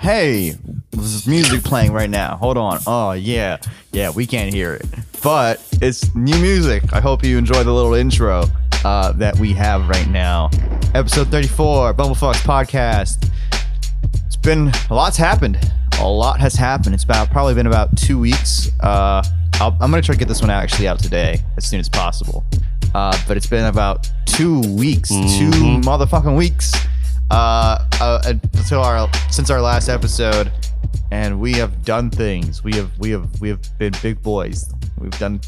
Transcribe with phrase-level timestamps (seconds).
[0.00, 0.54] Hey,
[0.92, 2.36] there's music playing right now.
[2.36, 2.78] Hold on.
[2.86, 3.58] Oh yeah,
[3.92, 4.86] yeah, we can't hear it,
[5.22, 6.90] but it's new music.
[6.94, 8.44] I hope you enjoy the little intro
[8.82, 10.48] uh, that we have right now.
[10.94, 13.30] Episode 34, BumbleFucks podcast.
[14.24, 15.58] It's been a lot's happened.
[16.00, 16.94] A lot has happened.
[16.94, 18.70] It's about probably been about two weeks.
[18.80, 19.22] Uh,
[19.56, 22.46] I'll, I'm gonna try to get this one actually out today as soon as possible.
[22.94, 25.50] Uh, but it's been about two weeks, two
[25.84, 26.72] motherfucking weeks
[27.30, 28.22] uh, uh,
[28.54, 30.52] until our since our last episode,
[31.10, 32.62] and we have done things.
[32.64, 34.72] We have we have we have been big boys.
[34.98, 35.40] We've done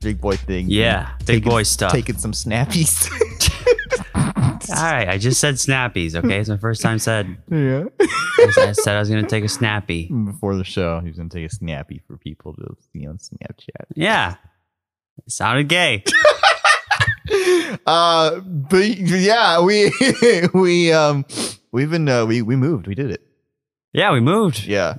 [0.00, 0.70] big boy things.
[0.70, 1.92] Yeah, big boy stuff.
[1.92, 3.08] Taking some snappies.
[4.14, 6.14] All right, I just said snappies.
[6.14, 7.36] Okay, it's my first time said.
[7.50, 7.84] yeah.
[8.00, 10.08] I said I was gonna take a snappy.
[10.08, 13.86] Before the show, he was gonna take a snappy for people to see on Snapchat.
[13.94, 14.36] Yeah,
[15.26, 16.04] it sounded gay.
[17.86, 19.92] Uh, but yeah, we
[20.54, 21.24] we um
[21.72, 22.86] we've been uh, we we moved.
[22.86, 23.22] We did it.
[23.92, 24.64] Yeah, we moved.
[24.66, 24.94] Yeah,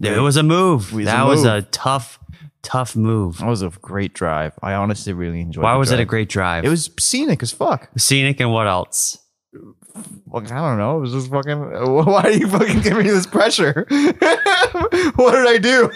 [0.00, 0.92] It was a move.
[0.92, 2.18] Was a that was a tough,
[2.62, 3.38] tough move.
[3.38, 4.52] that was a great drive.
[4.62, 5.62] I honestly really enjoyed.
[5.62, 5.66] It.
[5.66, 6.64] Why was it a great drive?
[6.64, 7.88] It was scenic as fuck.
[7.96, 9.18] scenic and what else?
[10.26, 10.96] Like, I don't know.
[10.96, 11.58] It was just fucking.
[12.06, 13.86] Why are you fucking giving me this pressure?
[15.16, 15.90] what did I do?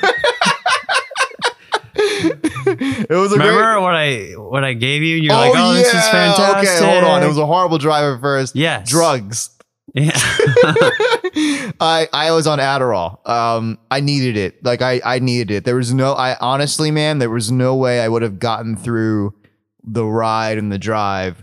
[3.08, 3.82] it was a Remember great.
[3.82, 5.16] what I what I gave you?
[5.16, 6.68] You're like, oh, this is fantastic.
[6.68, 7.22] Okay, hold on.
[7.22, 8.54] It was a horrible drive at first.
[8.56, 8.88] Yes.
[8.88, 9.50] Drugs.
[9.94, 10.10] Yeah.
[11.80, 13.26] I I was on Adderall.
[13.28, 14.64] Um, I needed it.
[14.64, 15.64] Like I I needed it.
[15.64, 16.12] There was no.
[16.12, 19.34] I honestly, man, there was no way I would have gotten through
[19.84, 21.42] the ride and the drive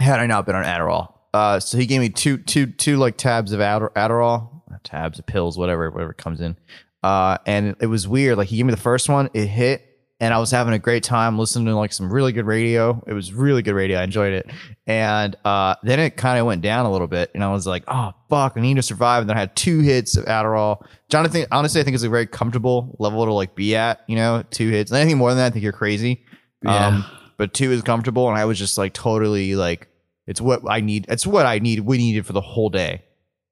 [0.00, 1.12] had I not been on Adderall.
[1.32, 5.26] Uh, so he gave me two two two like tabs of Adder- Adderall, tabs of
[5.26, 6.56] pills, whatever whatever comes in.
[7.02, 8.38] Uh, and it was weird.
[8.38, 11.02] Like he gave me the first one, it hit, and I was having a great
[11.02, 13.02] time listening to like some really good radio.
[13.06, 13.98] It was really good radio.
[13.98, 14.50] I enjoyed it.
[14.86, 17.84] And uh, then it kind of went down a little bit, and I was like,
[17.88, 20.86] "Oh fuck, I need to survive." And then I had two hits of Adderall.
[21.08, 24.04] Jonathan, honestly, I think it's a very comfortable level to like be at.
[24.06, 24.90] You know, two hits.
[24.90, 26.24] And anything more than that, I think you're crazy.
[26.62, 26.86] Yeah.
[26.86, 27.04] Um,
[27.36, 29.88] but two is comfortable, and I was just like totally like,
[30.26, 31.06] it's what I need.
[31.08, 31.80] It's what I need.
[31.80, 33.02] We needed for the whole day,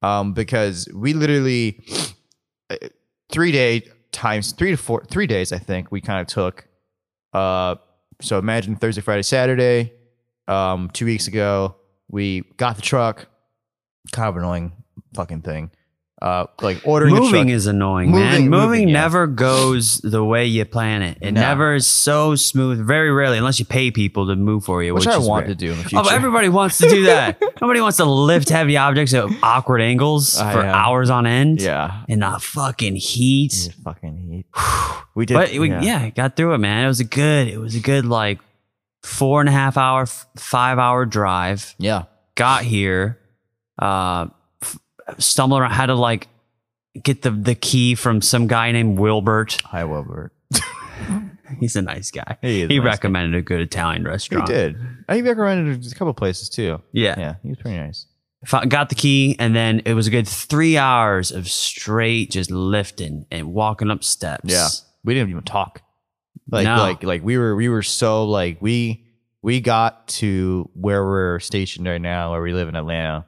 [0.03, 1.82] um, because we literally
[2.70, 2.76] uh,
[3.31, 5.52] three day times three to four three days.
[5.52, 6.66] I think we kind of took.
[7.32, 7.76] Uh,
[8.20, 9.92] so imagine Thursday, Friday, Saturday.
[10.48, 11.76] Um, two weeks ago,
[12.08, 13.26] we got the truck.
[14.12, 14.72] Kind of annoying
[15.14, 15.70] fucking thing.
[16.22, 18.49] Uh, like ordering a moving is annoying, Moving- man.
[18.49, 18.93] Moving, moving, yeah.
[18.94, 21.19] never goes the way you plan it.
[21.21, 21.41] It No.
[21.41, 22.78] never is so smooth.
[22.87, 25.55] Very rarely, unless you pay people to move for you, which which, I want rare.
[25.55, 26.03] to do in the Oh, future.
[26.05, 27.43] but everybody wants to do that.
[27.60, 30.69] Nobody wants to lift heavy objects at awkward angles I for know.
[30.71, 31.60] hours on end.
[31.60, 32.05] yeah.
[32.06, 33.53] In the fucking heat.
[33.66, 34.47] Yeah, fucking heat.
[35.16, 35.34] We did.
[35.34, 36.09] But we, yeah.
[36.10, 36.84] got through it, man.
[36.84, 38.39] It was a good, it was a good like
[39.03, 41.75] four and a half hour, five hour drive.
[41.78, 42.04] Yeah.
[42.37, 43.19] Got here,
[43.78, 44.28] uh,
[45.18, 46.28] stumbled around, how to like
[47.02, 49.60] get the, the key from some guy named Wilbert.
[49.66, 50.32] Hi, Wilbert.
[51.60, 52.38] He's a nice guy.
[52.40, 52.84] He He nice guy.
[52.84, 54.48] recommended a good Italian restaurant.
[54.48, 54.76] He did.
[55.08, 56.80] I think he recommended a couple places too.
[56.92, 57.14] Yeah.
[57.18, 58.06] Yeah, he was pretty nice.
[58.68, 63.24] Got the key, and then it was a good three hours of straight just lifting
[63.30, 64.42] and walking up steps.
[64.52, 64.66] Yeah,
[65.04, 65.80] we didn't even talk.
[66.50, 66.76] Like, No.
[66.78, 69.04] like, like we were, we were so like we
[69.42, 73.26] we got to where we're stationed right now, where we live in Atlanta.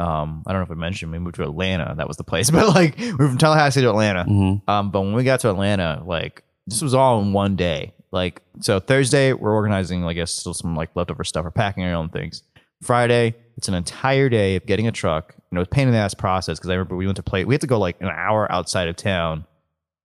[0.00, 1.94] Um, I don't know if I mentioned we moved to Atlanta.
[1.96, 4.24] That was the place, but like we were from Tallahassee to Atlanta.
[4.24, 4.68] Mhm.
[4.68, 7.92] Um, but when we got to Atlanta, like this was all in one day.
[8.12, 11.44] Like so Thursday, we're organizing, I guess, still some like leftover stuff.
[11.44, 12.42] We're packing our own things.
[12.82, 15.34] Friday, it's an entire day of getting a truck.
[15.50, 17.44] You know, it's pain in the ass process because I remember we went to play.
[17.44, 19.44] We had to go like an hour outside of town,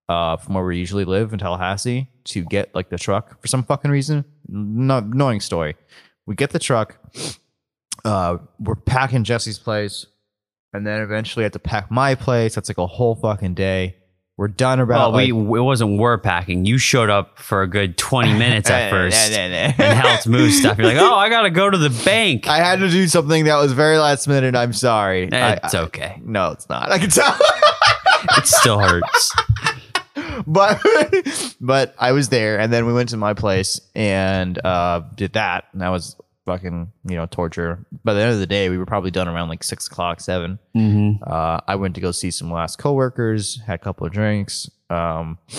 [0.10, 3.64] uh, from where we usually live in Tallahassee to get like the truck for some
[3.64, 4.26] fucking reason.
[4.48, 5.76] No, annoying story.
[6.26, 6.98] We get the truck.
[8.06, 10.06] Uh, we're packing Jesse's place,
[10.74, 12.56] and then eventually I have to pack my place.
[12.56, 13.98] That's like a whole fucking day.
[14.38, 16.66] We're done about Well, like, we it wasn't we're packing.
[16.66, 20.78] You showed up for a good twenty minutes at first and helped move stuff.
[20.78, 22.48] You're like, oh, I gotta go to the bank.
[22.50, 24.56] I had to do something that was very last minute.
[24.56, 25.30] I'm sorry.
[25.32, 26.22] It's I- okay.
[26.24, 26.92] no, it's not.
[26.92, 27.36] I can tell.
[28.38, 29.34] It still hurts.
[30.46, 30.82] but
[31.62, 35.66] but I was there, and then we went to my place and uh, did that,
[35.72, 37.86] and that was fucking you know torture.
[38.04, 40.60] By the end of the day, we were probably done around like six o'clock, seven.
[40.76, 41.24] Mm-hmm.
[41.26, 44.70] Uh, I went to go see some last coworkers, had a couple of drinks.
[44.90, 45.38] Um,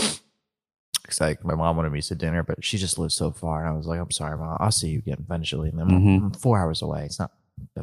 [1.06, 3.74] cause like my mom wanted me to dinner, but she just lives so far, and
[3.74, 5.68] I was like, I'm sorry, mom, I'll see you again eventually.
[5.68, 6.22] And then I'm- Mhm.
[6.24, 7.04] I'm four hours away.
[7.04, 7.30] It's not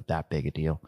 [0.07, 0.81] that big a deal.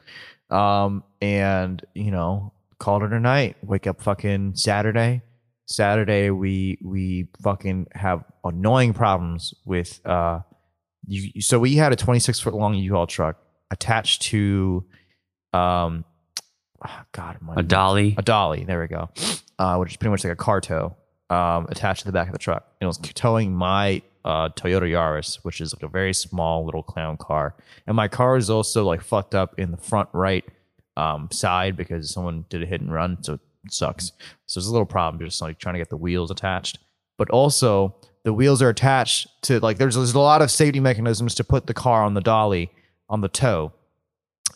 [0.49, 3.57] Um, and you know, called it a night.
[3.63, 5.21] Wake up fucking Saturday.
[5.67, 10.41] Saturday, we we fucking have annoying problems with uh,
[11.07, 11.41] you.
[11.41, 13.37] So we had a 26 foot long U-Haul truck
[13.71, 14.83] attached to
[15.53, 16.05] um
[16.85, 18.15] oh, God, my A dolly.
[18.17, 18.63] a dolly.
[18.63, 19.09] There we go.
[19.57, 20.95] Uh, which is pretty much like a car tow
[21.29, 22.67] um, attached to the back of the truck.
[22.81, 27.15] It was towing my uh, Toyota Yaris, which is like a very small little clown
[27.17, 27.55] car.
[27.87, 30.43] And my car is also like fucked up in the front right
[30.97, 34.11] um, side because someone did a hit and run, so it sucks.
[34.45, 36.79] So there's a little problem just like trying to get the wheels attached.
[37.17, 37.95] But also
[38.25, 41.67] the wheels are attached to like there's there's a lot of safety mechanisms to put
[41.67, 42.71] the car on the dolly
[43.07, 43.71] on the tow.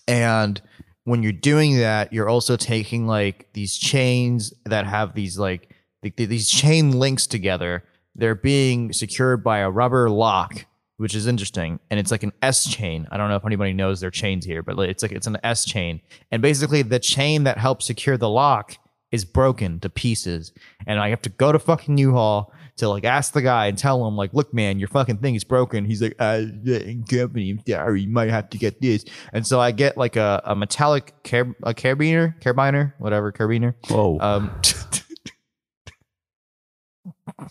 [0.08, 0.60] And
[1.04, 5.70] when you're doing that, you're also taking like these chains that have these like
[6.02, 7.84] th- th- these chain links together.
[8.16, 10.66] They're being secured by a rubber lock,
[10.98, 13.08] which is interesting, and it's like an S chain.
[13.12, 15.64] I don't know if anybody knows their chains here, but it's like it's an S
[15.64, 16.02] chain,
[16.32, 18.78] and basically the chain that helps secure the lock
[19.12, 20.52] is broken to pieces,
[20.86, 24.08] and I have to go to fucking U-Haul to like ask the guy and tell
[24.08, 25.86] him like, look, man, your fucking thing is broken.
[25.86, 26.44] He's like, uh,
[27.10, 29.06] company, I'm sorry, you might have to get this.
[29.34, 33.76] And so I get like a, a metallic car- a carabiner, carabiner, whatever, carabiner.
[33.90, 34.18] Whoa.
[34.20, 34.52] Um,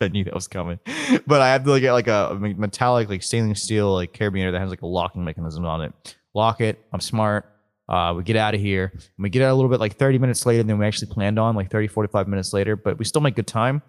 [0.00, 0.80] I knew that was coming,
[1.26, 4.60] but I have to like get like a metallic, like stainless steel, like carabiner that
[4.60, 6.16] has like a locking mechanism on it.
[6.34, 6.84] Lock it.
[6.92, 7.48] I'm smart.
[7.88, 8.90] Uh, we get out of here.
[8.94, 11.38] And we get out a little bit like 30 minutes later than we actually planned
[11.38, 13.82] on, like 30, 45 minutes later, but we still make good time.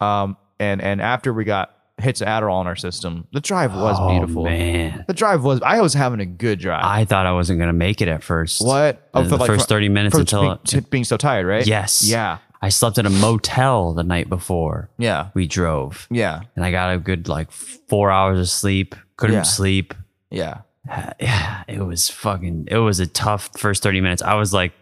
[0.00, 3.96] Um, and and after we got hits of Adderall in our system, the drive was
[3.98, 4.44] oh, beautiful.
[4.44, 5.04] man.
[5.06, 5.60] The drive was.
[5.62, 6.84] I was having a good drive.
[6.84, 8.64] I thought I wasn't gonna make it at first.
[8.64, 9.10] what?
[9.12, 11.66] The, the like, first for- thirty minutes for until being, being so tired, right?
[11.66, 12.38] yes, Yeah.
[12.62, 15.30] I slept in a motel the night before Yeah.
[15.32, 16.42] we drove, Yeah.
[16.56, 18.94] and I got a good like four hours of sleep.
[19.16, 19.42] Couldn't Yeah.
[19.42, 19.94] sleep.
[20.30, 20.58] Yeah.
[21.20, 22.68] Yeah, it was fucking.
[22.70, 24.22] It was a tough first thirty minutes.
[24.22, 24.72] I was like,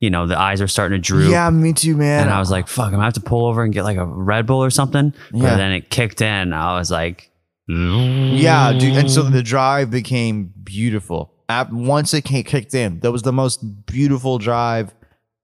[0.00, 1.30] you know, the eyes are starting to droop.
[1.30, 2.22] Yeah, me too, man.
[2.22, 4.04] And I was like, fuck, I'm gonna have to pull over and get like a
[4.04, 5.14] Red Bull or something.
[5.32, 5.42] Yeah.
[5.42, 6.52] But then it kicked in.
[6.52, 7.30] I was like,
[7.68, 8.96] yeah, dude.
[8.96, 11.32] And so the drive became beautiful.
[11.48, 14.92] At, once it came, kicked in, that was the most beautiful drive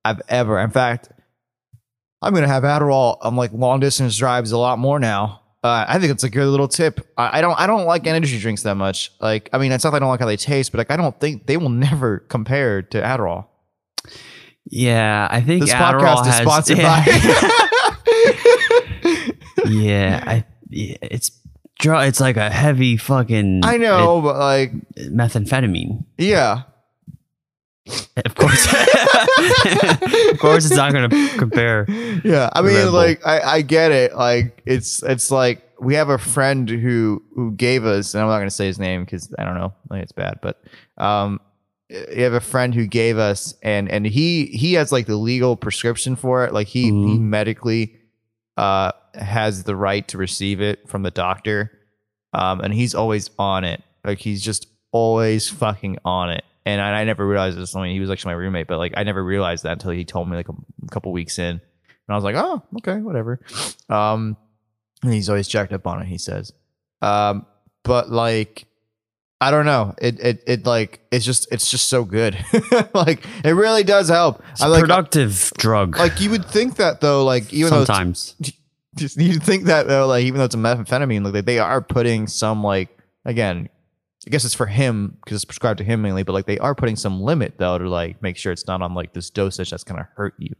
[0.05, 0.59] I've ever.
[0.59, 1.09] In fact,
[2.21, 5.42] I'm gonna have Adderall on like long distance drives a lot more now.
[5.65, 7.07] Uh, I think it's a good little tip.
[7.17, 7.57] I, I don't.
[7.59, 9.13] I don't like energy drinks that much.
[9.21, 10.97] Like, I mean, it's not that I don't like how they taste, but like, I
[10.97, 13.47] don't think they will never compare to Adderall.
[14.69, 17.05] yeah, I think This Adderall podcast is has, sponsored by.
[19.71, 21.31] yeah, I, yeah, it's
[21.85, 23.61] it's like a heavy fucking.
[23.65, 26.05] I know, but like, methamphetamine.
[26.19, 26.63] yeah,
[28.25, 28.67] Of course,
[30.31, 31.09] of course, it's not gonna
[31.39, 31.87] compare.
[32.25, 32.51] yeah.
[32.53, 34.15] I mean, like, I, I get it.
[34.15, 38.39] Like, it's it's like we have a friend who who gave us, and I'm not
[38.39, 40.63] gonna say his name because I don't know, like it's bad, but
[40.99, 41.41] um,
[41.89, 45.57] you have a friend who gave us, and and he he has like the legal
[45.57, 46.53] prescription for it.
[46.53, 47.21] Like he he Mhm.
[47.21, 47.97] medically
[48.59, 51.73] uh has the right to receive it from the doctor,
[52.35, 53.83] um, and he's always on it.
[54.05, 56.45] Like he's just always fucking on it.
[56.65, 57.75] And I, I never realized this.
[57.75, 60.05] I mean, he was actually my roommate, but like I never realized that until he
[60.05, 60.55] told me like a,
[60.91, 61.61] couple weeks in, and
[62.09, 63.41] I was like, oh, okay, whatever.
[63.89, 64.37] Um,
[65.03, 66.07] and he's always jacked up on it.
[66.07, 66.53] He says,
[67.01, 67.47] um,
[67.83, 68.67] but like,
[69.41, 69.95] I don't know.
[70.01, 72.39] It it it like it's just it's just so good.
[72.95, 74.43] like it really does help.
[74.53, 75.97] It's I a like productive drug.
[75.97, 77.25] like you would think that though.
[77.25, 78.37] Like even though sometimes.
[78.95, 82.27] just you think that though, like even though it's a methamphetamine, like they are putting
[82.27, 83.69] some like again,
[84.27, 86.75] I guess it's for him because it's prescribed to him mainly, but like they are
[86.75, 89.85] putting some limit though to like make sure it's not on like this dosage that's
[89.85, 90.55] gonna hurt you.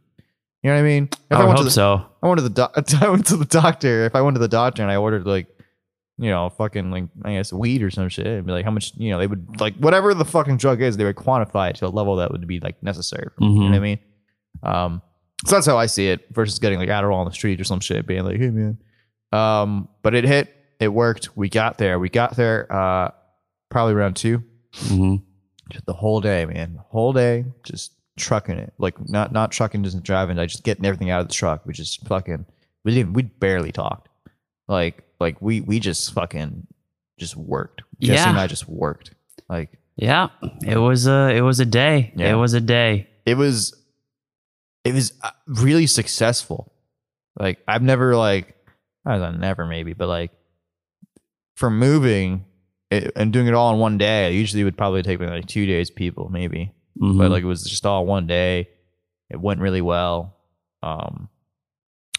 [0.61, 1.09] You know what I mean?
[1.11, 2.05] If I would went to hope the, so.
[2.21, 4.05] I went to the doc- I went to the doctor.
[4.05, 5.47] If I went to the doctor and I ordered like,
[6.17, 8.93] you know, fucking like I guess weed or some shit, it'd be like how much
[8.97, 11.85] you know they would like whatever the fucking drug is, they would quantify it to
[11.85, 13.29] a level that would be like necessary.
[13.35, 13.99] For me, You know what I mean?
[14.63, 15.01] Um,
[15.45, 17.79] so that's how I see it versus getting like Adderall on the street or some
[17.81, 18.77] shit, being like, hey man.
[19.31, 21.35] Um, but it hit, it worked.
[21.35, 21.97] We got there.
[21.99, 23.11] We got there uh
[23.73, 24.43] probably around two.
[24.75, 25.15] hmm
[25.69, 26.75] Just the whole day, man.
[26.75, 28.73] The whole day, just trucking it.
[28.77, 30.39] Like not not trucking, just driving.
[30.39, 31.65] I just getting everything out of the truck.
[31.65, 32.45] We just fucking
[32.85, 34.07] we didn't we barely talked.
[34.67, 36.67] Like like we we just fucking
[37.19, 37.81] just worked.
[37.99, 38.29] Jesse Yeah.
[38.29, 39.11] and I just worked.
[39.49, 40.29] Like Yeah,
[40.65, 42.13] it was a it was a day.
[42.15, 42.31] Yeah.
[42.31, 43.07] It was a day.
[43.25, 43.73] it was
[44.85, 46.71] it was uh, really successful.
[47.39, 48.55] Like I've never like
[49.05, 50.31] I don't know, never maybe, but like
[51.55, 52.45] for moving
[52.97, 55.47] it, and doing it all in one day, it usually would probably take me like
[55.47, 56.71] two days, people maybe.
[57.01, 57.17] Mhm.
[57.17, 58.69] but like it was just all one day.
[59.29, 60.35] It went really well.
[60.83, 61.27] Um,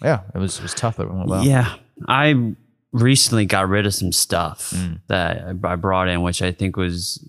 [0.02, 1.44] yeah, it was it was tough, but it went well.
[1.44, 1.74] Yeah,
[2.08, 2.54] I
[2.92, 5.00] recently got rid of some stuff Mm.
[5.08, 7.24] that I I brought in, which I think was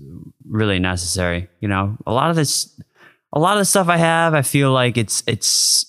[0.48, 1.48] really necessary.
[1.60, 2.80] You know, a lot of this,
[3.34, 5.86] a lot of the stuff I have, I feel like it's it's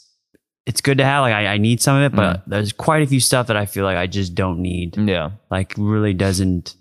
[0.67, 1.23] it's good to have.
[1.23, 3.65] Like I, I need some of it, but there's quite a few stuff that I
[3.67, 4.97] feel like I just don't need.
[4.99, 6.75] yeah, Like really doesn't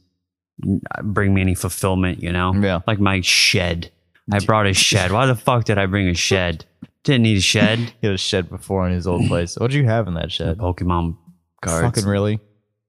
[1.03, 2.21] bring me any fulfillment.
[2.23, 2.81] You know, yeah.
[2.87, 3.91] like my shed.
[4.31, 5.11] I brought a shed.
[5.11, 6.65] Why the fuck did I bring a shed?
[7.03, 7.79] Didn't need a shed.
[8.01, 9.55] He had a shed before in his old place.
[9.57, 10.57] What did you have in that shed?
[10.57, 11.17] Pokemon
[11.61, 12.39] cards, Fucking really?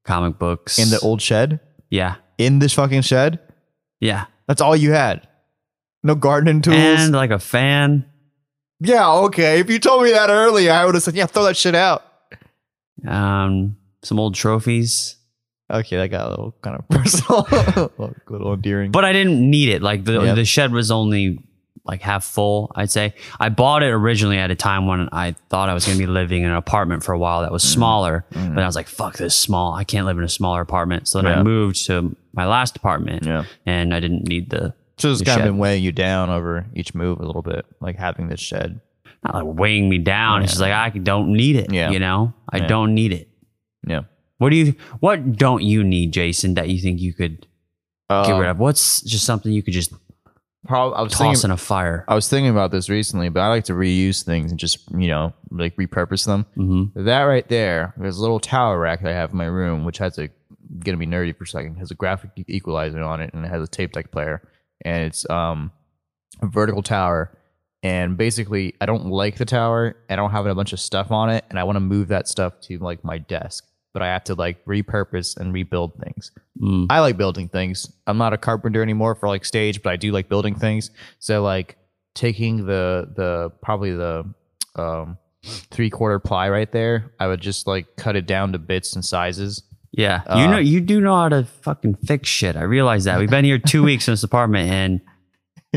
[0.05, 0.79] comic books.
[0.79, 1.61] In the old shed?
[1.91, 3.39] yeah, In this fucking shed?
[4.01, 5.29] yeah, That's all you had.
[6.03, 6.77] No gardening tools.
[6.79, 8.07] and like a fan.
[8.81, 9.61] yeah, okay.
[9.61, 12.03] If you told me that earlier, I would have said, yeah, throw that shit out.
[13.07, 15.16] Um, some old trophies,
[15.71, 17.91] Okay, that got a little kind of personal, a
[18.31, 18.93] little, endearing.
[18.93, 19.83] but I didn't need it.
[19.83, 20.37] Like the Yep.
[20.37, 21.41] the shed was only
[21.85, 22.71] like half full.
[22.75, 25.99] I'd say I bought it originally at a time when I thought I was going
[25.99, 27.69] to be living in an apartment for a while that was Mm.
[27.75, 28.25] smaller.
[28.31, 29.73] But I was like, "Fuck this small!
[29.75, 31.43] I can't live in a smaller apartment." So then I Yeah.
[31.43, 33.45] moved to my last apartment, yeah.
[33.65, 35.51] and I didn't need the So it's the kind of shed.
[35.53, 38.81] been weighing you down over each move a little bit, like having this shed.
[39.25, 40.43] not like weighing me down.
[40.43, 41.73] It's just like I don't need it.
[41.73, 41.91] Yeah.
[41.91, 42.67] You know, I Yeah.
[42.69, 43.29] don't need it.
[43.87, 44.03] Yeah.
[44.38, 44.75] What do you?
[45.00, 46.55] What don't you need, Jason?
[46.55, 47.47] That you think you could
[48.09, 48.59] get rid of?
[48.59, 49.93] What's just something you could just
[50.66, 52.05] Prob- I was toss thinking, in a fire?
[52.09, 55.09] I was thinking about this recently, but I like to reuse things and just you
[55.09, 56.47] know like repurpose them.
[56.57, 57.05] Mm-hmm.
[57.05, 59.99] That right there, there's a little tower rack that I have in my room, which
[59.99, 60.28] has a
[60.81, 61.76] gonna be nerdy for a second.
[61.76, 64.47] Has a graphic equalizer on it, and it has a tape deck player,
[64.85, 65.71] and it's um
[66.43, 67.33] a vertical tower.
[67.83, 69.97] And basically, I don't like the tower.
[70.11, 72.26] I don't have a bunch of stuff on it, and I want to move that
[72.26, 73.64] stuff to like my desk.
[73.97, 76.31] But I have to like repurpose and rebuild things.
[76.61, 76.87] Mm.
[76.91, 77.91] I like building things.
[78.07, 80.91] I'm not a carpenter anymore for like stage, but I do like building things.
[81.19, 81.79] So like
[82.15, 84.26] taking the the probably the
[84.75, 85.17] um
[85.71, 89.03] three quarter ply right there, I would just like cut it down to bits and
[89.03, 89.62] sizes.
[89.93, 92.55] Yeah, you Uh, know, you do know how to fucking fix shit.
[92.55, 93.19] I realize that.
[93.19, 95.00] We've been here two weeks in this apartment, and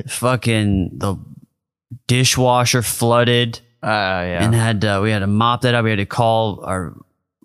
[0.09, 1.15] fucking the
[2.07, 4.43] dishwasher flooded, Uh yeah.
[4.43, 5.83] and had uh, we had to mop that up.
[5.83, 6.93] We had to call our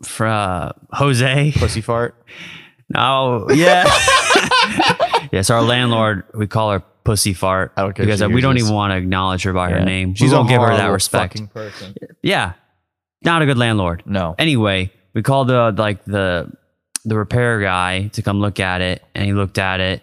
[0.03, 1.53] fr- uh, Jose.
[1.57, 2.15] Pussy fart.
[2.95, 3.85] Oh yeah,
[5.33, 6.25] yes, our landlord.
[6.35, 8.93] We call her Pussy Fart I don't care if because she we don't even want
[8.93, 9.85] to acknowledge her by her Yeah.
[9.85, 10.15] name.
[10.15, 11.33] She's we won't a give her that horrible respect.
[11.33, 11.95] fucking person.
[12.23, 12.53] Yeah,
[13.23, 14.03] not a good landlord.
[14.05, 14.35] No.
[14.39, 16.53] Anyway, we called the like the
[17.07, 20.03] the repair guy to come look at it, and he looked at it,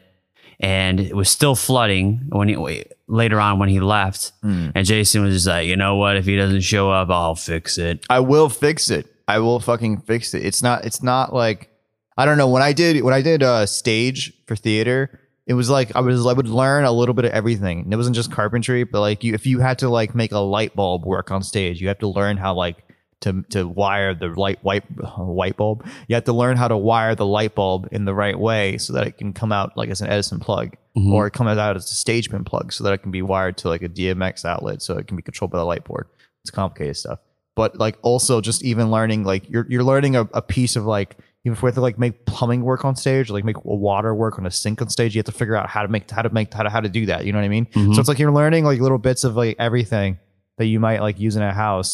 [0.60, 4.32] and it was still flooding when he later on when he left.
[4.44, 4.72] Mm.
[4.74, 6.18] And Jason was just like, you know what?
[6.18, 8.06] If he doesn't show up, I'll fix it.
[8.10, 9.06] I will fix it.
[9.32, 10.46] I will fucking fix it.
[10.46, 11.70] It's not it's not like
[12.18, 15.70] I don't know when I did when I did uh stage for theater, it was
[15.70, 17.80] like I was I would learn a little bit of everything.
[17.82, 20.40] And it wasn't just carpentry, but like you if you had to like make a
[20.40, 22.84] light bulb work on stage, you have to learn how like
[23.22, 24.84] to to wire the light white
[25.18, 25.86] white bulb.
[26.10, 28.92] You have to learn how to wire the light bulb in the right way so
[28.94, 30.76] that it can come out like as an Edison plug.
[30.98, 31.14] Mhm.
[31.14, 33.56] Or it comes out as a stage pin plug so that it can be wired
[33.60, 36.08] to like a DMX outlet so it can be controlled by the light board.
[36.44, 37.20] It's complicated stuff
[37.62, 41.16] but like also just even learning like you're you're learning a, a piece of like
[41.46, 44.16] even if we have to like make plumbing work on stage or like make water
[44.16, 46.24] work on a sink on stage you have to figure out how to make how
[46.24, 47.68] to make how to how to do that you know what i mean?
[47.68, 47.94] Mhm.
[47.94, 50.18] so it's like you're learning like little bits of like everything
[50.58, 51.92] that you might like use in a house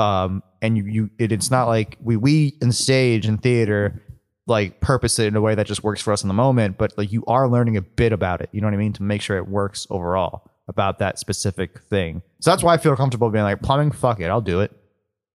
[0.00, 4.02] um and you you it, it's not like we we in stage and theater
[4.48, 6.92] like purpose it in a way that just works for us in the moment but
[6.98, 9.22] like you are learning a bit about it you know what i mean to make
[9.22, 12.20] sure it works overall about that specific thing.
[12.40, 14.70] So that's why i feel comfortable being like plumbing fuck it i'll do it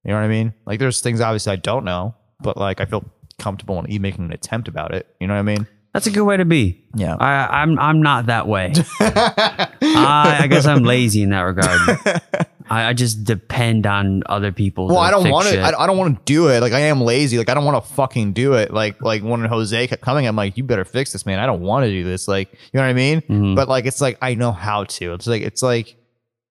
[0.04, 2.86] you know what i mean like there's things obviously i don't know but like i
[2.86, 3.04] feel
[3.40, 6.12] comfortable in even making an attempt about it you know what i mean That's a
[6.12, 6.84] good way to be.
[6.96, 8.74] yeah I, I'm I'm not that way.
[9.00, 11.80] I, I guess I'm lazy in that regard.
[12.70, 14.88] I, I just depend on other people.
[14.88, 15.60] Well, I don't want to.
[15.60, 16.62] I, I don't want to do it.
[16.62, 17.38] Like I am lazy.
[17.38, 18.74] Like I don't want to fucking do it.
[18.74, 21.40] Like like when Jose kept coming, I'm like, you better fix this, man.
[21.40, 22.28] I don't want to do this.
[22.28, 23.22] Like you know what I mean?
[23.22, 23.56] Mhm.
[23.56, 25.14] But like it's like I know how to.
[25.14, 25.96] It's like it's like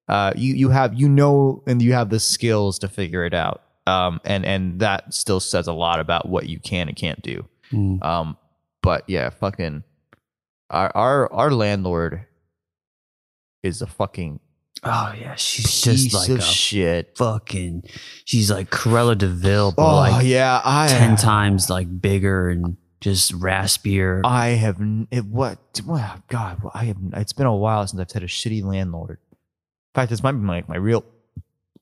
[0.08, 3.62] uh you you have you know and you have the skills to figure it out.
[3.86, 7.46] Um and and that still says a lot about what you can and can't do.
[7.72, 8.02] Mm.
[8.04, 8.36] Um
[8.82, 9.84] but yeah, fucking
[10.70, 12.26] our our our landlord
[13.62, 14.40] is a fucking
[14.84, 17.16] Oh yeah, she's piece just like of a shit.
[17.16, 17.84] fucking.
[18.24, 22.76] She's like Cruella de Vil, but Oh like yeah, I ten times like bigger and
[23.00, 24.22] just raspier.
[24.24, 24.78] I have
[25.12, 25.58] it, what?
[25.84, 26.26] What?
[26.26, 26.96] God, I have.
[27.12, 29.18] It's been a while since I've had a shitty landlord.
[29.92, 31.04] In fact, this might be my my real,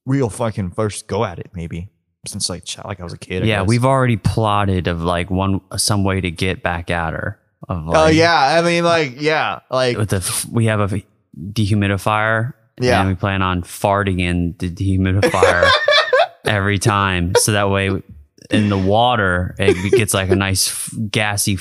[0.05, 1.50] real fucking first go at it.
[1.55, 1.90] Maybe
[2.26, 3.45] since like like I was a kid.
[3.45, 3.69] I yeah, guess.
[3.69, 7.38] we've already plotted of like one some way to get back at her.
[7.69, 11.02] Of oh, like, Oh yeah, I mean like yeah, like with the we have a
[11.38, 12.55] dehumidifier.
[12.81, 13.00] Yeah.
[13.00, 15.69] and we plan on farting in the dehumidifier
[16.47, 18.02] every time, so that way
[18.50, 21.57] in the water it gets like a nice gassy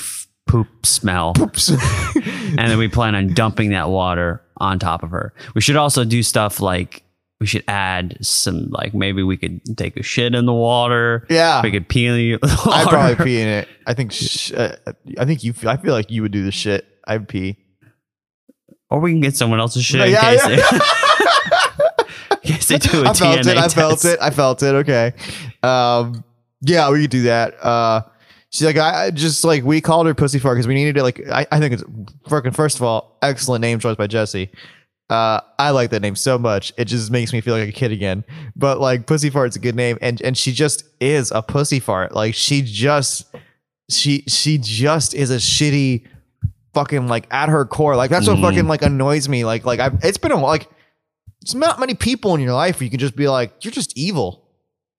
[0.50, 1.32] poop smell.
[1.38, 5.32] and then we plan on dumping that water on top of her.
[5.54, 7.02] We should also do stuff like
[7.40, 11.26] we should add some like maybe we could take a shit in the water.
[11.30, 11.62] yeah.
[11.62, 13.68] We could pee in the I'd probably pee in it.
[13.86, 14.12] I think.
[14.12, 14.76] Sh- uh,
[15.18, 15.54] I think you.
[15.66, 16.86] I feel like you would do the shit.
[17.06, 17.56] I'd pee.
[18.90, 20.78] or we can get someone else's shit in Yeah, case, yeah.
[20.78, 23.56] They, in case they do a I felt DNA it.
[23.56, 24.18] I felt it.
[24.20, 24.74] I felt it.
[24.74, 25.12] Okay.
[25.62, 26.22] Um,
[26.60, 27.54] yeah, we could do that.
[27.64, 28.02] Uh,
[28.50, 31.02] she's like, I I just like we called her pussy fart because we needed to
[31.02, 31.20] like.
[31.28, 31.84] I, I think it's
[32.28, 34.50] fucking First of all, excellent name choice by Jesse.
[35.08, 36.72] Uh, I like that name so much.
[36.76, 38.22] It just makes me feel like a kid again.
[38.54, 42.14] But like, pussy fart's a good name, and and she just is a pussy fart.
[42.14, 43.26] Like she just,
[43.90, 46.06] she she just is a shitty,
[46.74, 47.96] fucking like at her core.
[47.96, 48.42] Like that's what Mhm.
[48.42, 49.44] fucking like annoys me.
[49.44, 50.68] Like like I, it's been a like
[51.42, 53.96] it's not many people in your life where you can just be like, you're just
[53.98, 54.39] evil.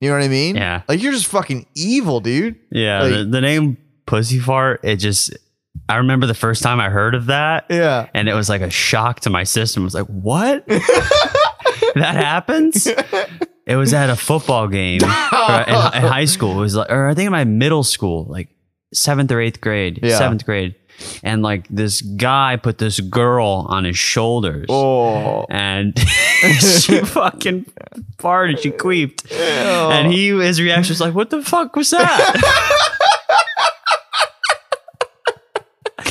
[0.02, 0.56] You know what I mean?
[0.58, 0.82] Yeah.
[0.90, 2.56] Like you're just fucking evil, dude.
[2.72, 3.78] Yeah, Like- the, the name
[4.08, 5.34] Pussy Fart, it just,
[5.88, 8.08] I remember the first time I heard of that, Yeah.
[8.14, 9.84] and it was like a shock to my system.
[9.84, 10.66] I was like, what?
[10.68, 12.88] that happens?
[13.68, 16.54] It was at a football game in high school.
[16.58, 18.50] It was like, or I think in my middle school, like
[18.94, 20.18] seventh or eighth grade, Yeah.
[20.18, 20.76] seventh grade.
[21.24, 24.66] And like this guy put this girl on his shoulders.
[24.70, 25.46] Oh.
[25.50, 25.98] And
[26.60, 27.66] she fucking
[28.18, 28.60] farted.
[28.60, 29.32] She queeped.
[29.32, 32.38] And he, his reaction was like, "What the fuck was that?"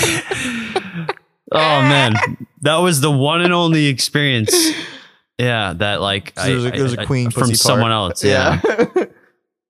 [1.53, 2.15] oh man,
[2.63, 4.55] that was the one and only experience.
[5.39, 8.23] Yeah, that like So there's a- there's a queen from pussy someone else.
[8.25, 8.61] Yeah.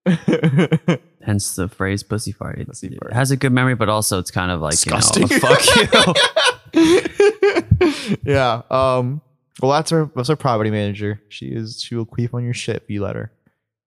[0.07, 0.97] Yeah.
[1.23, 3.13] Hence the phrase "pussy fart." It, Pussy fart.
[3.13, 5.29] it has a good memory, but also it's kind of like Disgusting.
[5.29, 5.49] you know,
[6.75, 8.19] fuck you.
[8.25, 8.63] yeah.
[8.71, 9.21] Um.
[9.61, 11.21] Well, that's our that's our property manager.
[11.29, 11.81] She is.
[11.83, 13.33] She will queef on your shit if you let her.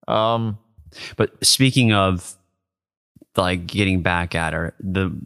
[0.08, 0.58] Um.
[1.16, 2.34] But speaking of
[3.36, 5.16] like getting back at her, the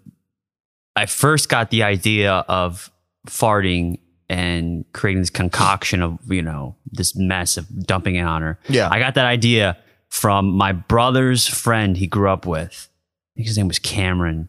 [0.95, 2.91] I first got the idea of
[3.29, 3.99] farting
[4.29, 8.59] and creating this concoction of, you know, this mess of dumping it on her.
[8.69, 8.89] Yeah.
[8.91, 9.77] I got that idea
[10.09, 12.89] from my brother's friend he grew up with.
[12.91, 14.49] I think his name was Cameron.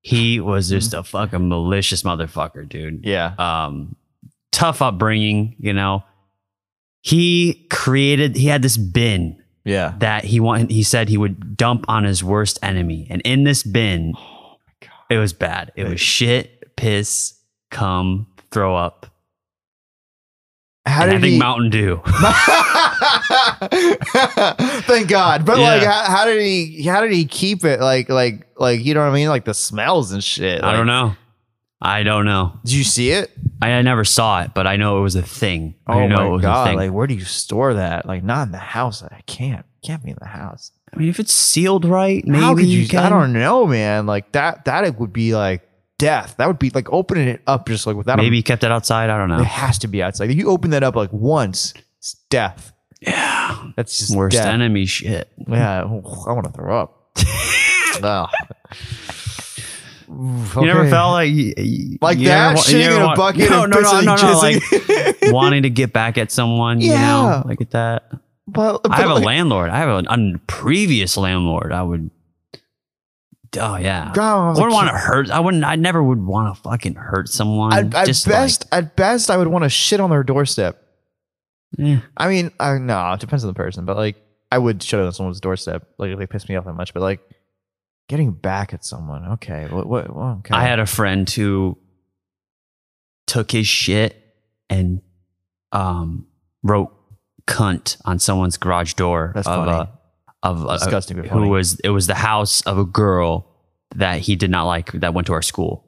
[0.00, 3.34] He was just a fucking malicious motherfucker, dude yeah.
[3.38, 3.96] um,
[4.52, 6.04] tough upbringing, you know.
[7.00, 9.94] He created, he had this bin Yeah.
[9.98, 13.06] that he wanted, he said he would dump on his worst enemy.
[13.10, 14.90] And in this bin, Oh my god.
[15.10, 15.72] it was bad.
[15.76, 17.34] It was shit, piss,
[17.70, 19.06] cum, throw up.
[20.86, 21.38] How and did I think he?
[21.38, 22.00] Mountain Dew.
[24.86, 25.44] Thank God.
[25.46, 26.84] But like, how, how did he?
[26.84, 27.80] How did he keep it?
[27.80, 29.28] Like, like, like you know what I mean?
[29.28, 30.62] Like the smells and shit.
[30.62, 31.16] I don't know.
[31.80, 32.58] I don't know.
[32.64, 33.30] Did you see it?
[33.60, 35.74] I, I never saw it, but I know it was a thing.
[35.86, 36.66] I Oh know it my was a god!
[36.68, 36.76] thing.
[36.76, 38.06] Like, where do you store that?
[38.06, 39.02] Like, not in the house.
[39.02, 39.66] I can't.
[39.84, 40.72] Can't be in the house.
[40.92, 42.80] I mean, if it's sealed right, maybe you?
[42.80, 43.00] you can.
[43.00, 44.06] I don't know, man.
[44.06, 44.64] Like that.
[44.66, 45.62] That it would be like
[45.98, 46.34] death.
[46.38, 48.16] That would be like opening it up just like without.
[48.18, 49.10] Maybe A, he kept it outside.
[49.10, 49.40] I don't know.
[49.40, 50.30] it has to be outside.
[50.30, 52.72] If you open that up like once, it's death.
[53.00, 53.70] Yeah.
[53.76, 54.46] That's just Worst death.
[54.46, 55.30] enemy shit.
[55.48, 57.10] Yeah, I want to throw up.
[58.02, 58.26] no.
[60.10, 61.30] Oof, You never felt like
[62.02, 64.16] like you that ever wa- you shitting in a bucket No, and no, no, no,
[64.16, 64.62] no, like
[65.32, 66.80] wanting to get back at someone.
[66.80, 67.00] You Yeah.
[67.10, 68.10] know, like at that.
[68.46, 69.70] but, but I have a landlord.
[69.70, 71.72] I have a, a previous landlord.
[71.72, 72.10] I would.
[73.58, 74.12] Oh yeah.
[74.14, 75.30] God, I I wouldn't want to hurt.
[75.30, 75.64] I wouldn't.
[75.64, 77.72] I never would want to fucking hurt someone.
[77.72, 80.82] At, at best, at best, I would want to shit on their doorstep.
[81.76, 82.00] like, eh.
[82.16, 84.16] I mean, I no, it depends on the person, but like,
[84.50, 86.94] I would shit on someone's doorstep, like if they piss me off that much.
[86.94, 87.20] But like,
[88.08, 90.54] getting back at someone, okay, what, what, well, okay.
[90.54, 91.78] I had a friend who
[93.26, 94.20] took his shit
[94.68, 95.00] and
[95.72, 96.26] um
[96.62, 96.92] wrote
[97.46, 99.72] cunt on someone's garage door That's of funny.
[99.72, 99.90] a
[100.44, 103.46] of uh, Disgusting, but who was it was the house of a girl
[103.96, 105.84] that he did not like that went to our school.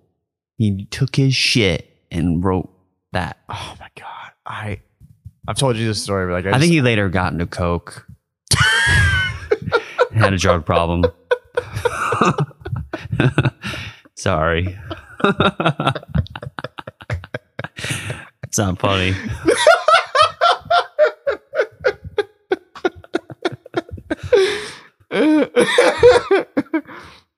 [0.56, 2.70] He took his shit and wrote
[3.12, 3.38] that.
[3.48, 4.80] oh my god, I,
[5.46, 7.46] I've told you this story, but like, I, I, just, think he later got into
[7.46, 8.08] coke.
[10.14, 11.04] had a drug problem.
[14.14, 14.78] Sorry.
[18.44, 19.14] it's not funny.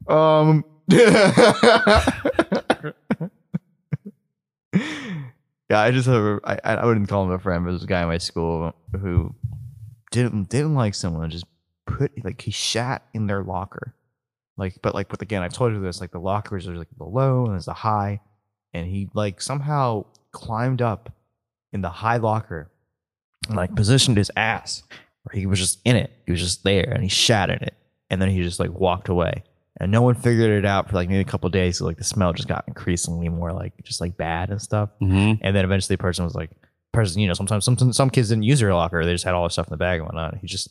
[0.09, 0.65] Um.
[5.69, 6.25] yeah, I just have.
[6.25, 8.75] A, I, I wouldn't call him a friend, but there's a guy in my school
[8.99, 9.35] who
[10.11, 11.29] didn't didn't like someone.
[11.31, 11.45] Just
[11.87, 13.95] put like he shat in their locker,
[14.57, 16.01] like but like but again, I've told you this.
[16.01, 18.21] Like the lockers are like the low and there's the high,
[18.73, 21.13] and he like somehow climbed up
[21.73, 22.71] in the high locker,
[23.47, 24.85] and like positioned his ass
[25.29, 26.11] where he was just in it.
[26.27, 27.75] He was just there, and he shat in it,
[28.11, 29.45] and then he just like walked away.
[29.81, 31.79] And no one figured it out for like maybe a couple days.
[31.79, 34.91] So like the smell just got increasingly more like just like bad and stuff.
[34.99, 36.51] hmm And then eventually the person was like,
[36.93, 39.05] person, you know, sometimes some some kids didn't use their locker.
[39.05, 40.39] They just had all their stuff in the bag and whatnot.
[40.39, 40.69] He just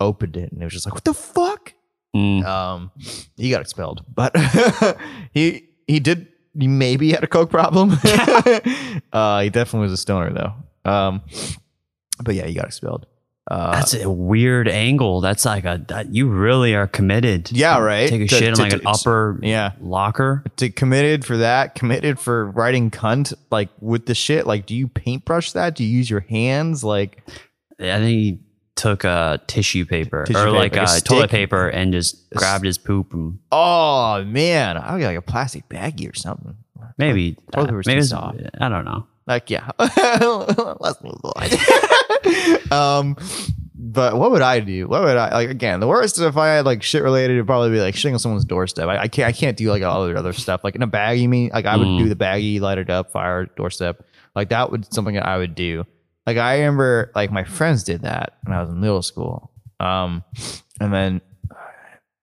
[0.00, 1.74] opened it and it was just like, what the fuck?
[2.14, 2.44] Mm.
[2.46, 2.90] Um,
[3.36, 4.34] he got expelled, but
[5.32, 7.90] he he did he maybe had a coke problem.
[9.12, 10.90] uh, he definitely was a stoner though.
[10.90, 11.20] Um,
[12.22, 13.06] but yeah, he got expelled.
[13.48, 15.20] Uh, That's a weird angle.
[15.20, 17.52] That's like a that, you really are committed.
[17.52, 18.08] yeah, right.
[18.10, 20.42] Take a To- shit in to- like an to- upper Yeah, locker.
[20.56, 21.74] to committed for that.
[21.76, 24.46] Committed for writing cunt like with the shit.
[24.48, 25.76] Like, do you paintbrush that?
[25.76, 26.82] Do you use your hands?
[26.82, 27.22] Like,
[27.78, 28.38] I think he
[28.74, 32.28] took a tissue paper Tissue or paper, like, like a a toilet paper and just
[32.30, 36.56] grabbed his poop and oh man, I get like a plastic baggie or something.
[36.98, 38.38] maybe uh, maybe soft.
[38.60, 39.06] I don't know.
[39.26, 39.70] Like, yeah.
[39.78, 42.72] Let's move on.
[42.72, 43.16] um,
[43.74, 44.86] but what would I do?
[44.88, 45.48] What would I like?
[45.50, 48.18] Again, the worst if I had like shit related, it'd probably be like shitting on
[48.18, 48.88] someone's doorstep.
[48.88, 49.28] I, I can't.
[49.28, 50.62] I can't do like all the other stuff.
[50.64, 51.50] Like in a bag, you mean?
[51.52, 51.98] Like I would Mm.
[51.98, 54.02] do the baggie, light it up, fire doorstep.
[54.34, 55.84] Like that would something that I would do.
[56.26, 59.50] Like I remember, like my friends did that when I was in middle school.
[59.80, 60.24] Um,
[60.80, 61.20] and then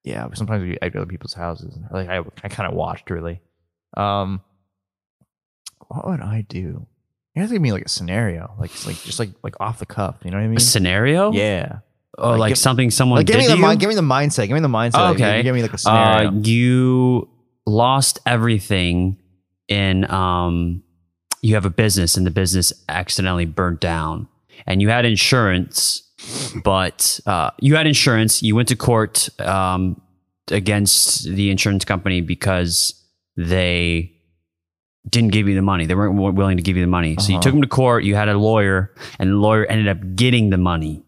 [0.04, 1.78] yeah, sometimes we, I'd go to people's houses.
[1.92, 3.42] Like I, I kind of watched really.
[3.96, 4.42] Um,
[5.88, 6.88] what would I do?
[7.36, 9.80] You have to give me like a scenario, like it's like just like like off
[9.80, 10.18] the cuff.
[10.24, 10.58] You know what I mean?
[10.58, 11.32] A scenario?
[11.32, 11.80] Yeah.
[12.16, 14.02] Oh, Like, like, give- something someone Like give did me the mind, give me the
[14.02, 14.48] mindset.
[14.48, 14.94] Give me the mindset.
[14.94, 15.42] Like, Okay.
[15.44, 16.30] Give me like a scenario.
[16.30, 17.28] Uh, you
[17.66, 19.18] lost everything
[19.68, 20.84] in um
[21.42, 24.28] you have a business and the business accidentally burnt down
[24.68, 26.04] and you had insurance
[26.64, 30.00] but uh you had insurance you went to court um
[30.52, 32.94] against the insurance company because
[33.38, 34.13] they
[35.10, 37.36] didn't give you the money they weren't willing to give you the money so you
[37.36, 37.42] Uh-huh.
[37.44, 40.58] took them to court you had a lawyer and the lawyer ended up getting the
[40.58, 41.04] money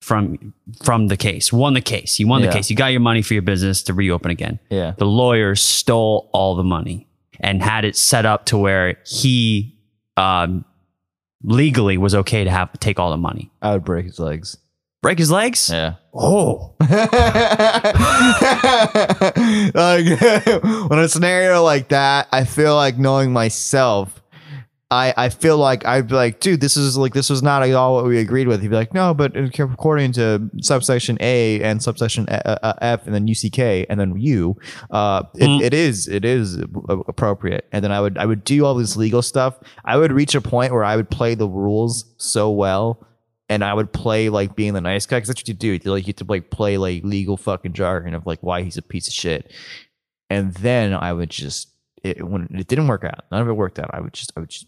[0.00, 2.48] from from the case won the case you won Yeah.
[2.48, 4.92] the case you got your money for your business to reopen again yeah.
[4.98, 7.06] the lawyer stole all the money
[7.40, 9.76] and had it set up to where he
[10.16, 10.64] um,
[11.44, 13.50] legally was okay to have take all the money.
[13.62, 14.56] I would break his legs.
[15.00, 15.70] Break his legs?
[15.72, 15.94] Yeah.
[16.12, 16.90] Oh, like
[20.90, 24.20] when a scenario like that, I feel like knowing myself,
[24.90, 27.72] I I feel like I'd be like, dude, this is like this was not at
[27.74, 28.60] all what we agreed with.
[28.60, 33.14] He'd be like, no, but according to subsection A and subsection uh, uh, F and
[33.14, 34.56] then UCK and then U,
[34.90, 35.60] uh, it, Mm.
[35.62, 36.56] it is it is
[37.06, 37.68] appropriate.
[37.70, 39.60] And then I would I would do all this legal stuff.
[39.84, 43.04] I would reach a point where I would play the rules so well
[43.48, 45.72] and I would play like being the nice guy because that's what you do.
[45.72, 48.76] You like you have to like play like legal fucking jargon of like why he's
[48.76, 49.52] a piece of shit,
[50.30, 51.68] and then I would just
[52.02, 53.90] it, when it didn't work out, none of it worked out.
[53.92, 54.66] I would just I would just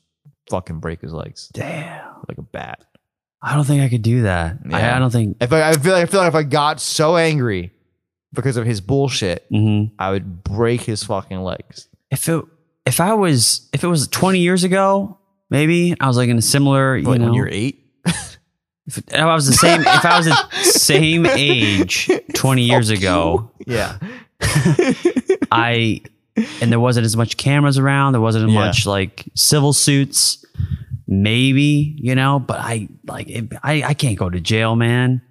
[0.49, 2.05] fucking break his legs damn.
[2.29, 2.85] like a bat.
[3.43, 4.59] I don't think I could do that.
[4.71, 4.97] I, Yeah.
[4.97, 5.39] I don't think.
[5.41, 7.73] If I, I feel like I feel like if I got so angry
[8.33, 9.93] because of his bullshit, mhm.
[9.99, 11.89] I would break his fucking legs.
[12.11, 12.45] If it
[12.85, 16.43] if I was if it was twenty years ago, maybe I was like in a
[16.43, 17.11] similar you know.
[17.11, 17.80] when you're eight,
[18.99, 23.99] if I was the same if I was the same age twenty years ago, yeah,
[25.53, 26.01] I
[26.61, 28.13] and there wasn't as much cameras around.
[28.13, 28.59] There wasn't as Yeah.
[28.67, 30.45] much like civil suits.
[31.07, 35.23] Maybe you know, but I like it, I I can't go to jail, man.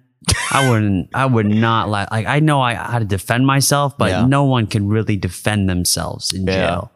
[0.52, 1.08] I wouldn't.
[1.14, 2.10] I would not let.
[2.12, 4.26] Like I know I how to defend myself, but Yeah.
[4.26, 6.52] no one can really defend themselves in Yeah.
[6.54, 6.92] jail.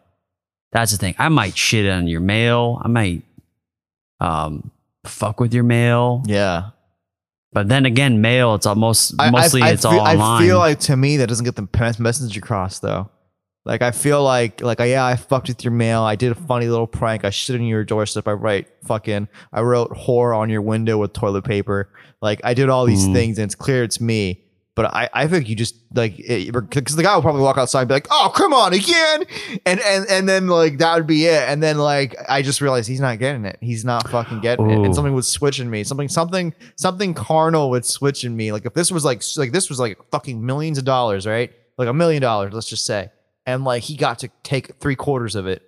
[0.72, 1.14] That's the thing.
[1.18, 2.81] I might shit on your mail.
[2.85, 3.22] I might
[4.20, 4.70] um
[5.05, 6.23] fuck with your mail.
[6.27, 6.71] yeah.
[7.53, 8.57] But then again, mail.
[8.57, 10.43] It's almost I- I- mostly I, it's feel, all online.
[10.43, 11.69] I feel like to me that doesn't get the
[12.01, 13.11] message across though.
[13.64, 16.03] Like I feel like like yeah, I fucked with your mail.
[16.03, 17.25] I did a funny little prank.
[17.25, 18.27] I shit on your doorstep.
[18.29, 19.29] I write fucking.
[19.53, 21.88] I wrote whore on your window with toilet paper.
[22.21, 23.12] Like I did all these Mhm.
[23.14, 24.44] things, and it's clear it's me.
[24.77, 27.89] But I, I think you just like because the guy will probably walk outside and
[27.89, 29.23] be like, "Oh, come on again,"
[29.65, 31.49] and and and then like that would be it.
[31.49, 33.57] And then like I just realized he's not getting it.
[33.61, 34.85] He's not fucking getting it.
[34.85, 35.85] And something would switch in me.
[35.85, 38.51] Something something something carnal would switch in me.
[38.51, 41.53] Like if this was like like this was like fucking millions of dollars, right?
[41.79, 43.11] Like a million dollars, let's just say,
[43.47, 45.63] and like he got to take three quarters of it.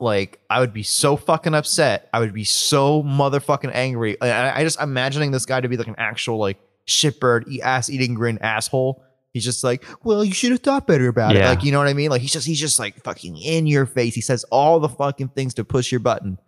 [0.00, 2.08] Like I would be so fucking upset.
[2.14, 4.16] I would be so motherfucking angry.
[4.18, 7.90] And I, I just imagining this guy to be like an actual like shitbird, ass
[7.90, 9.02] eating grin asshole.
[9.32, 11.40] He's just like, well, you should have thought better about it.
[11.48, 12.10] Like, you know what I mean?
[12.10, 14.14] Like he's just he's just like fucking in your face.
[14.14, 16.38] He says all the fucking things to push your button.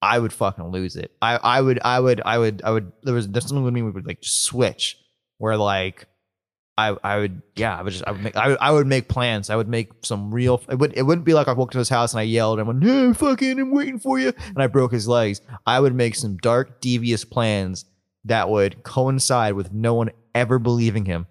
[0.00, 1.10] I would fucking lose it.
[1.20, 3.82] I I would I would I would I would there was there's something with me
[3.82, 4.96] we would like just switch
[5.38, 6.06] where like
[6.76, 9.08] I I would yeah I would just I would make I would, I would make
[9.08, 9.50] plans.
[9.50, 10.62] I would make some real.
[10.68, 12.68] It would it wouldn't be like I walked to his house and I yelled and
[12.68, 15.40] went, "No, fucking, I'm waiting for you," and I broke his legs.
[15.66, 17.84] I would make some dark, devious plans
[18.24, 21.26] that would coincide with no one ever believing him.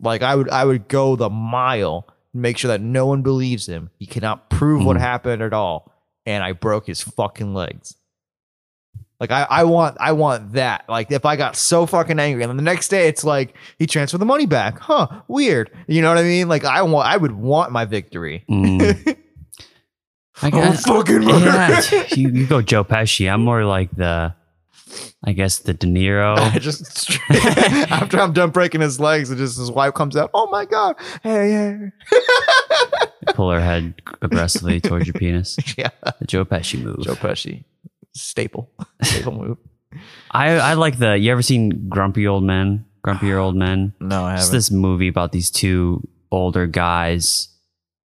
[0.00, 3.90] Like I would I would go the mile, make sure that no one believes him.
[3.98, 5.00] He cannot prove what Mhm.
[5.00, 5.92] happened at all,
[6.26, 7.96] and I broke his fucking legs.
[9.20, 10.84] Like I, I want I want that.
[10.88, 13.86] Like if I got so fucking angry and then the next day it's like he
[13.86, 14.78] transferred the money back.
[14.80, 15.70] Huh, weird.
[15.86, 16.48] You know what I mean?
[16.48, 18.44] Like I want I would want my victory.
[18.50, 19.16] Mm.
[20.42, 21.44] I Oh, fucking murder.
[21.44, 23.32] yeah, you, you go Joe Pesci.
[23.32, 24.34] I'm more like the,
[25.24, 26.36] I guess the De Niro.
[26.54, 27.10] I just
[27.90, 30.30] after I'm done breaking his legs, and just his wife comes out.
[30.34, 30.96] Oh my god!
[31.22, 31.78] Hey, hey.
[33.34, 35.56] Pull her head aggressively towards your penis.
[35.78, 35.90] yeah.
[36.20, 37.00] The Joe Pesci move.
[37.02, 37.64] Joe Pesci,
[38.14, 38.70] staple,
[39.02, 39.58] staple move.
[40.30, 41.16] I I like the.
[41.16, 42.84] You ever seen Grumpy Old Men?
[43.02, 43.94] Grumpy Old Men.
[44.00, 44.56] No, I It's haven't.
[44.56, 47.48] this movie about these two older guys.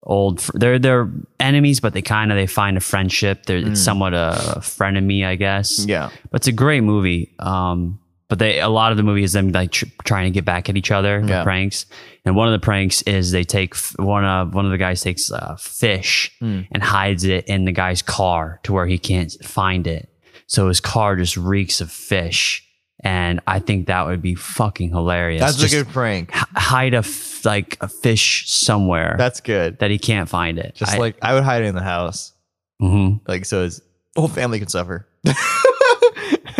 [0.03, 1.09] Old, fr- they're they're
[1.39, 3.45] enemies, but they kind of they find a friendship.
[3.45, 5.85] They're it's somewhat a frenemy, I guess.
[5.85, 7.35] Yeah, But it's a great movie.
[7.39, 10.45] Um, but they a lot of the movie is them like tr- trying to get
[10.45, 11.43] back at each other, the Yeah.
[11.43, 11.85] pranks.
[12.25, 15.01] And one of the pranks is they take f- one of one of the guys
[15.01, 16.61] takes uh, fish Hmm.
[16.71, 20.09] and hides it in the guy's car to where he can't find it.
[20.47, 22.65] So his car just reeks of fish.
[23.01, 25.39] And I think that would be fucking hilarious.
[25.41, 26.31] that's Just a good prank.
[26.35, 29.79] h- hide a f- like a fish somewhere That's good.
[29.79, 30.75] that he can't find it.
[30.75, 32.33] Just I- like I would hide it in the house,
[32.81, 33.21] Mhm.
[33.27, 33.81] like so his
[34.17, 35.07] whole family can suffer.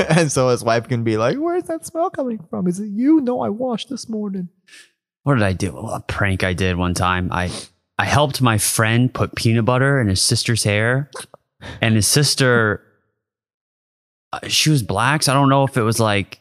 [0.10, 2.68] and so his wife can be like, "Where's that smell coming from?
[2.68, 3.22] Is it you?
[3.22, 4.50] No, I washed this morning."
[5.24, 5.76] what did I do?
[5.78, 7.30] A prank I did one time.
[7.32, 7.52] I
[8.00, 11.12] I helped my friend put peanut butter in his sister's hair,
[11.82, 12.82] and his sister,
[14.32, 16.40] Uh, she was black, so I don't know if it was like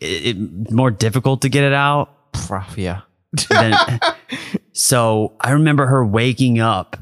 [0.00, 2.10] it, it more difficult to get it out.
[2.76, 3.02] Yeah.
[3.48, 3.74] Than,
[4.72, 6.96] so I remember her waking up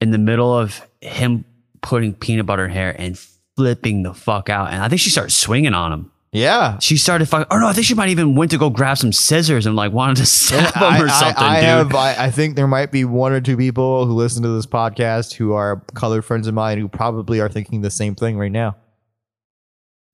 [0.00, 1.44] in the middle of him
[1.80, 3.18] putting peanut butter in hair and
[3.56, 6.10] flipping the fuck out, and I think she started swinging on him.
[6.32, 6.78] Yeah.
[6.80, 7.46] She started fucking.
[7.50, 9.92] Oh no, I think she might even went to go grab some scissors and like
[9.92, 11.64] wanted to stab him I, or I- something, I dude.
[11.68, 11.94] have.
[11.94, 15.32] I, I think there might be one or two people who listen to this podcast
[15.32, 18.76] who are colored friends of mine who probably are thinking the same thing right now.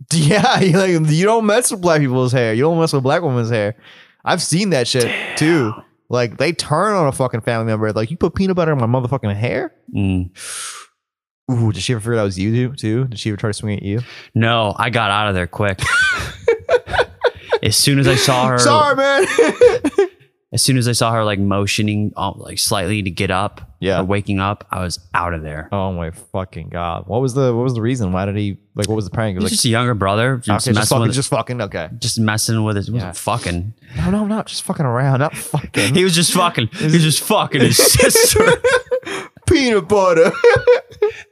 [0.13, 2.55] Yeah, you like you don't mess with black people's hair.
[2.55, 3.77] You don't mess with black women's hair.
[4.25, 5.73] I've seen that shit too.
[6.09, 7.93] Like they turn on a fucking family member.
[7.93, 9.75] Like you put peanut butter in my motherfucking hair.
[9.95, 10.31] Mm.
[11.51, 12.75] Ooh, did she ever figure that was you too?
[12.77, 13.05] Too?
[13.07, 14.01] Did she ever try to swing at you?
[14.35, 15.81] No, I got out of there quick.
[17.63, 19.27] as soon as I saw her, Sorry, man.
[20.53, 24.01] As soon as I saw her like motioning, uh, like slightly to get up, Yeah.
[24.01, 25.69] or waking up, I was out of there.
[25.73, 27.07] oh my fucking god!
[27.07, 28.13] What was the What was the reason?
[28.13, 28.89] Why did he like?
[28.89, 29.37] What was the prank?
[29.37, 31.29] It He's was just a younger brother, like just okay, just messing fucking, with, just
[31.31, 31.61] fucking.
[31.63, 31.89] Okay.
[31.99, 32.99] just messing with his, he Yeah.
[33.09, 33.75] wasn't fucking.
[33.97, 35.21] No, no, not just fucking around.
[35.21, 35.95] Not fucking.
[35.95, 36.69] He was just fucking.
[36.73, 38.45] He was just fucking his sister.
[39.49, 40.31] peanut butter.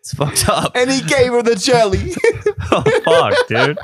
[0.01, 0.73] It's fucked up.
[0.75, 2.13] and he gave her the jelly.
[2.73, 3.79] oh fuck, dude.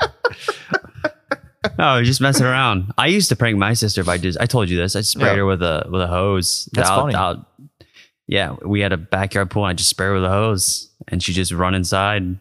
[1.79, 2.93] No, just messing around.
[2.99, 4.39] I used to prank my sister by just.
[4.41, 4.97] I told you this.
[4.97, 5.37] I sprayed Yeah.
[5.37, 6.69] her with a with a hose.
[6.73, 7.15] That's Out- funny.
[7.15, 7.47] out-
[8.29, 9.65] yeah, we had a backyard pool.
[9.65, 12.23] And I just sprayed her with a hose, and she just run inside.
[12.23, 12.39] And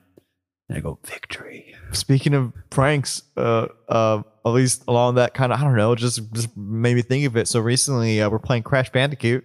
[0.71, 1.75] I go victory.
[1.91, 6.19] Speaking of pranks, uh, uh, at least along that kind of, I don't know, just
[6.33, 7.47] just made me think of it.
[7.47, 9.43] So recently, uh, we're playing Crash Bandicoot,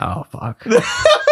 [0.00, 0.64] Oh fuck.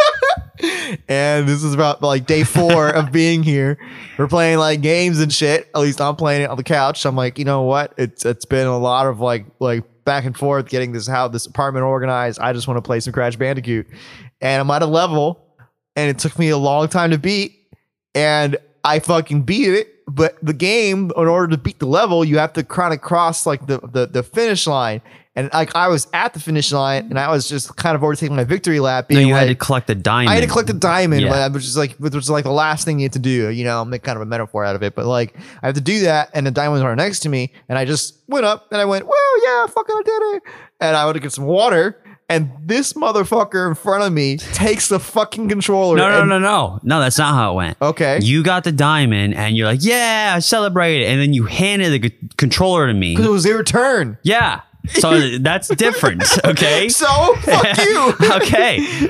[1.08, 3.78] and this is about like day four of being here.
[4.18, 5.68] We're playing like games and shit.
[5.74, 7.04] At least I'm playing it on the couch.
[7.04, 7.94] I'm like, you know what?
[7.96, 11.46] It's it's been a lot of like like back and forth getting this how this
[11.46, 12.40] apartment organized.
[12.40, 13.86] I just want to play some Crash Bandicoot,
[14.40, 15.46] and I'm at a level,
[15.96, 17.54] and it took me a long time to beat,
[18.14, 19.88] and I fucking beat it.
[20.08, 23.46] But the game, in order to beat the level, you have to kind of cross
[23.46, 25.00] like the, the the finish line.
[25.34, 28.18] And like I was at the finish line, and I was just kind of already
[28.20, 29.06] taking my victory lap.
[29.08, 30.28] No, Being you like, had to collect the diamond.
[30.28, 31.48] I had to collect the diamond, Yeah.
[31.48, 33.48] which is like which was like the last thing you had to do.
[33.48, 35.80] You know, make kind of a metaphor out of it, but like I have to
[35.80, 38.80] do that, and the diamonds are next to me, and I just went up and
[38.80, 40.42] I went, well, yeah, fucking, I did it,
[40.80, 44.88] and I went to get some water, and this motherfucker in front of me takes
[44.88, 45.96] the fucking controller.
[45.96, 47.00] No, no, no, no, no.
[47.00, 47.76] That's not how it went.
[47.80, 52.02] Okay, You got the diamond, and you're like, "Yeah, celebrate it," and then you handed
[52.02, 53.14] the controller to me.
[53.14, 54.18] because it was their turn.
[54.22, 54.60] Yeah.
[54.88, 56.22] So that's different.
[56.44, 56.88] Okay.
[56.88, 58.14] So fuck you.
[58.36, 59.08] okay.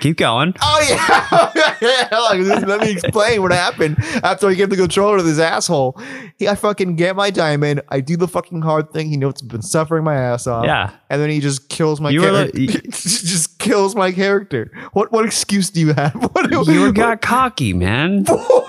[0.00, 0.54] Keep going.
[0.62, 5.38] Oh yeah, like, let me explain what happened after I gave the controller to this
[5.38, 6.00] asshole.
[6.36, 7.82] He, I fucking get my diamond.
[7.88, 9.08] I do the fucking hard thing.
[9.08, 10.64] He knows it's been suffering my ass off.
[10.64, 10.90] Yeah.
[11.10, 12.12] and then he just kills my.
[12.12, 12.58] Character.
[12.58, 14.70] like- just kills my character.
[14.92, 16.14] What what excuse do you have?
[16.14, 18.24] What, You got cocky, man.
[18.24, 18.68] what?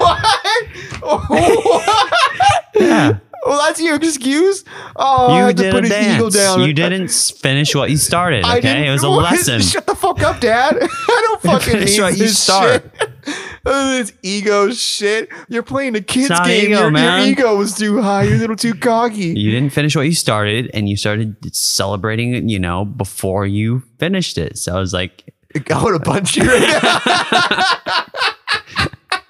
[1.01, 2.59] what?
[2.75, 3.19] Yeah.
[3.45, 4.63] Well, that's your excuse.
[4.95, 6.35] Oh, I You had to did put a his ego dance.
[6.35, 6.61] down.
[6.67, 8.43] You didn't finish what you started.
[8.43, 8.67] I Okay.
[8.73, 9.23] didn't- It was a what?
[9.31, 9.61] lesson.
[9.61, 10.77] Shut the fuck up, Dad.
[10.81, 12.83] I don't fucking Finish need what you this start.
[12.83, 13.35] shit.
[13.65, 15.29] Oh, this ego shit.
[15.47, 16.65] You're playing a kid's not game.
[16.71, 18.23] ego, your, your ego was too high.
[18.23, 19.33] You're a little too cocky.
[19.37, 22.43] You didn't finish what you started, and you started celebrating it.
[22.45, 24.57] You know, before you finished it.
[24.57, 26.61] So I was like, I want to punch you right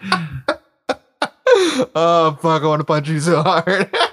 [0.01, 0.45] now.
[1.95, 2.63] Oh fuck!
[2.63, 3.89] I want to punch you so hard.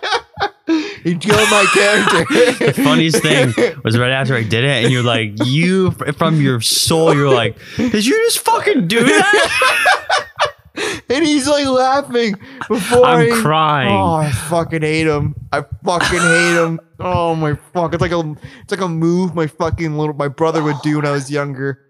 [1.07, 2.64] He killed my character.
[2.66, 6.61] The funniest thing was right after I did it, and you're like, you from your
[6.61, 10.50] soul, you're like, did you just fucking do that?
[11.09, 12.35] and he's like laughing
[12.68, 13.92] before I'm he- crying.
[13.92, 15.37] Oh, I fucking hate him.
[15.52, 16.81] I fucking hate him.
[16.98, 17.94] Oh my fuck!
[17.94, 21.07] It's like a it's like a move my fucking little my brother would do when
[21.07, 21.86] I was younger.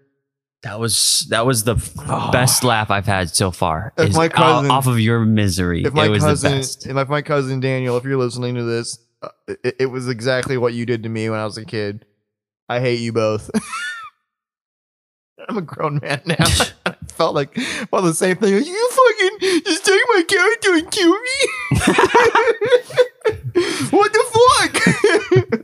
[0.67, 1.75] That was that was the
[2.33, 3.93] best laugh I've had so far.
[3.97, 6.59] If my off- cousin- off of your misery, If my it was cousin,
[6.97, 10.73] if my cousin Daniel, if you're listening to this, uh, it, it was exactly what
[10.73, 12.05] you did to me when I was a kid.
[12.67, 13.49] I hate you both.
[15.47, 16.35] I'm a grown man now.
[16.85, 17.57] I felt like
[17.89, 18.53] well the same thing.
[18.53, 21.47] You fucking just take my character and kill me.
[23.91, 25.61] what the fuck?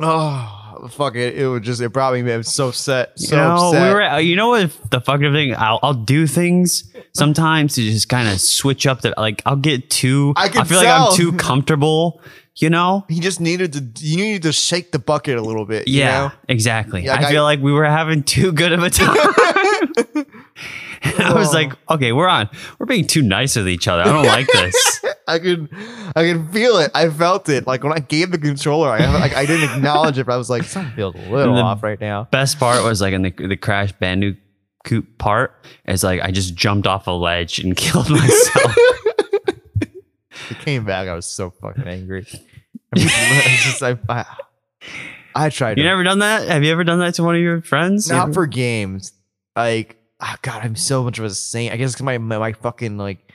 [0.00, 1.36] oh fuck it!
[1.36, 2.20] It would just it brought me.
[2.32, 3.18] I'm so upset.
[3.18, 3.88] So you know, upset.
[3.88, 5.54] we were, uh, you know what the fucking thing?
[5.56, 9.42] I'll, I'll do things sometimes to just kind of switch up the like.
[9.46, 10.32] I'll get too.
[10.36, 10.88] I can feel like.
[10.88, 12.20] I'm too comfortable.
[12.56, 13.04] You know.
[13.08, 14.04] he just needed to.
[14.06, 15.86] You needed to shake the bucket a little bit.
[15.88, 16.32] you Yeah, know?
[16.48, 17.04] exactly.
[17.04, 19.16] Yeah, I I- feel like we were having too good of a time.
[20.16, 20.26] And
[21.22, 22.48] I was like, okay, we're on.
[22.78, 24.02] We're being too nice with each other.
[24.02, 25.04] I don't like this.
[25.28, 25.68] I could,
[26.16, 26.90] I could feel it.
[26.94, 27.66] I felt it.
[27.66, 30.48] Like when I gave the controller, I like I didn't acknowledge it, but I was
[30.50, 32.24] like, something feels a little off right now.
[32.30, 35.54] Best part was like in the the Crash Bandicoot part.
[35.84, 38.74] It's like I just jumped off a ledge and killed myself.
[40.50, 41.08] It came back.
[41.08, 42.26] I was so fucking angry.
[42.96, 44.24] It's just, I, I,
[45.34, 45.76] I tried.
[45.76, 46.48] you to, never done that?
[46.48, 48.08] Have you ever done that to one of your friends?
[48.08, 49.12] not for games.
[49.54, 51.74] Like, oh God, I'm so much of a saint.
[51.74, 53.27] I guess my, my my fucking like,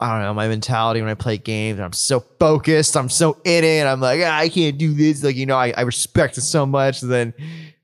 [0.00, 1.80] I don't know, my mentality when I play games.
[1.80, 2.96] I'm so focused.
[2.96, 3.84] I'm so in it.
[3.84, 5.24] I'm like, ah, I can't do this.
[5.24, 7.00] Like, you know, I, I respect it so much.
[7.00, 7.34] then,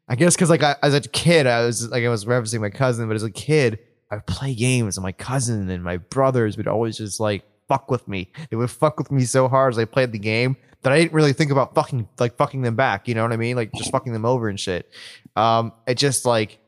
[0.09, 2.71] I guess because like I, as a kid, I was like I was referencing my
[2.71, 3.79] cousin, but as a kid,
[4.11, 7.91] I would play games, and my cousin and my brothers would always just like fuck
[7.91, 8.31] with me.
[8.51, 11.15] They would fuck with me so hard as I played the game that I didn't
[11.15, 13.09] really think about fucking like fucking them back.
[13.09, 13.57] You know what I mean?
[13.57, 14.91] Like just fucking them over and shit.
[15.37, 16.59] Um, it just like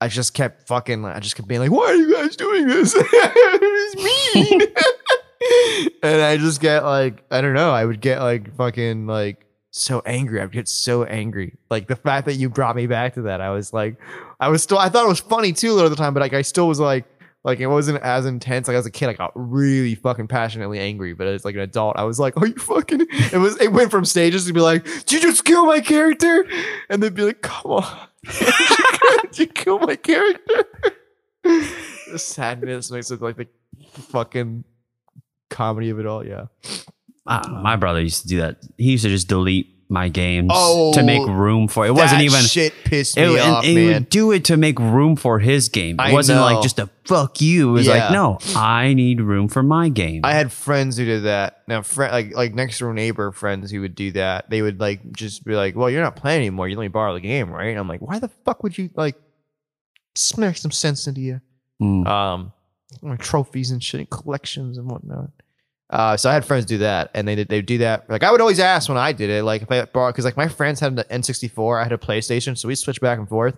[0.00, 1.04] I just kept fucking.
[1.04, 2.94] I just kept being like, "Why are you guys doing this?
[2.98, 4.60] it's mean."
[6.02, 7.72] and I just get like, I don't know.
[7.72, 10.40] I would get like fucking like so angry.
[10.40, 11.56] I would get so angry.
[11.70, 13.96] Like the fact that you brought me back to that, I was like,
[14.40, 14.78] I was still.
[14.78, 16.68] I thought it was funny too a lot of the time, but like I still
[16.68, 17.06] was like.
[17.44, 18.68] Like it wasn't as intense.
[18.68, 21.12] Like as a kid, I got really fucking passionately angry.
[21.12, 23.60] But as like an adult, I was like, "Are you fucking?" It was.
[23.60, 26.46] It went from stages to be like, "Did you just kill my character?"
[26.88, 28.08] And then be like, "Come on,
[29.22, 30.64] did you kill my character?"
[31.44, 33.46] the sadness makes it like the
[33.92, 34.64] fucking
[35.50, 36.26] comedy of it all.
[36.26, 36.46] Yeah.
[37.26, 38.64] Ah, my brother used to do that.
[38.78, 41.92] He used to just delete my games Oh, to make room for it.
[41.94, 42.40] Wasn't even.
[42.40, 43.94] shit pissed me and, off, and he man.
[43.94, 45.96] would do it to make room for his game.
[46.00, 46.44] It I wasn't know.
[46.44, 47.70] like just a fuck you.
[47.70, 47.94] It was Yeah.
[47.94, 50.22] like, no, I need room for my game.
[50.24, 51.62] I had friends who did that.
[51.68, 54.48] Now, friend like like next door neighbor friends who would do that.
[54.50, 56.68] They would like just be like, "Well, you're not playing anymore.
[56.68, 58.90] You let me borrow the game, right?" And I'm like, "Why the fuck would you
[58.96, 59.16] like
[60.14, 61.40] smack some sense into you?"
[61.82, 62.06] Mm.
[62.06, 62.52] um
[63.02, 65.30] like trophies and shit and collections and whatnot.
[65.94, 68.10] Uh, so I had friends do that, and they did they do that.
[68.10, 70.36] Like I would always ask when I did it, like if I borrowed, because like
[70.36, 73.56] my friends had an N64, I had a PlayStation, so we switched back and forth.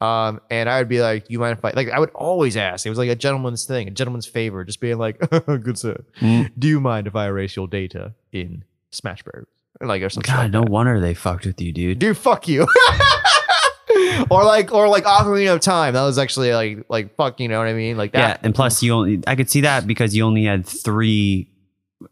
[0.00, 2.86] Um, and I would be like, "You mind if I?" Like I would always ask.
[2.86, 6.50] It was like a gentleman's thing, a gentleman's favor, just being like, "Good sir, Mm.
[6.58, 9.44] do you mind if I erase your data in Smash Bros?"
[9.80, 10.32] Like or something.
[10.32, 10.70] God, like no that.
[10.70, 11.98] wonder they fucked with you, dude.
[11.98, 12.66] dude, fuck you.
[14.30, 15.94] or like or like Ocarina of Time.
[15.94, 17.40] That was actually like like fuck.
[17.40, 17.96] You know what I mean?
[17.96, 18.40] Like Yeah, that.
[18.44, 21.48] and plus you only I could see that because you only had three.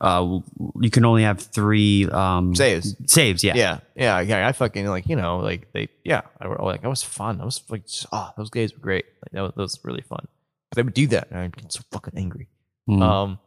[0.00, 0.40] Uh,
[0.81, 2.96] you can only have three um Saves.
[3.07, 3.55] Saves, yeah.
[3.55, 4.48] yeah, yeah, yeah.
[4.48, 6.22] I fucking like you know like they yeah.
[6.40, 7.38] I were like that was fun.
[7.38, 9.07] That was like oh those games were great.
[9.22, 10.26] Like that was, that was really fun.
[10.70, 12.48] But they would do that, and I'd get so fucking angry.
[12.88, 13.03] Mm.
[13.03, 13.38] Um,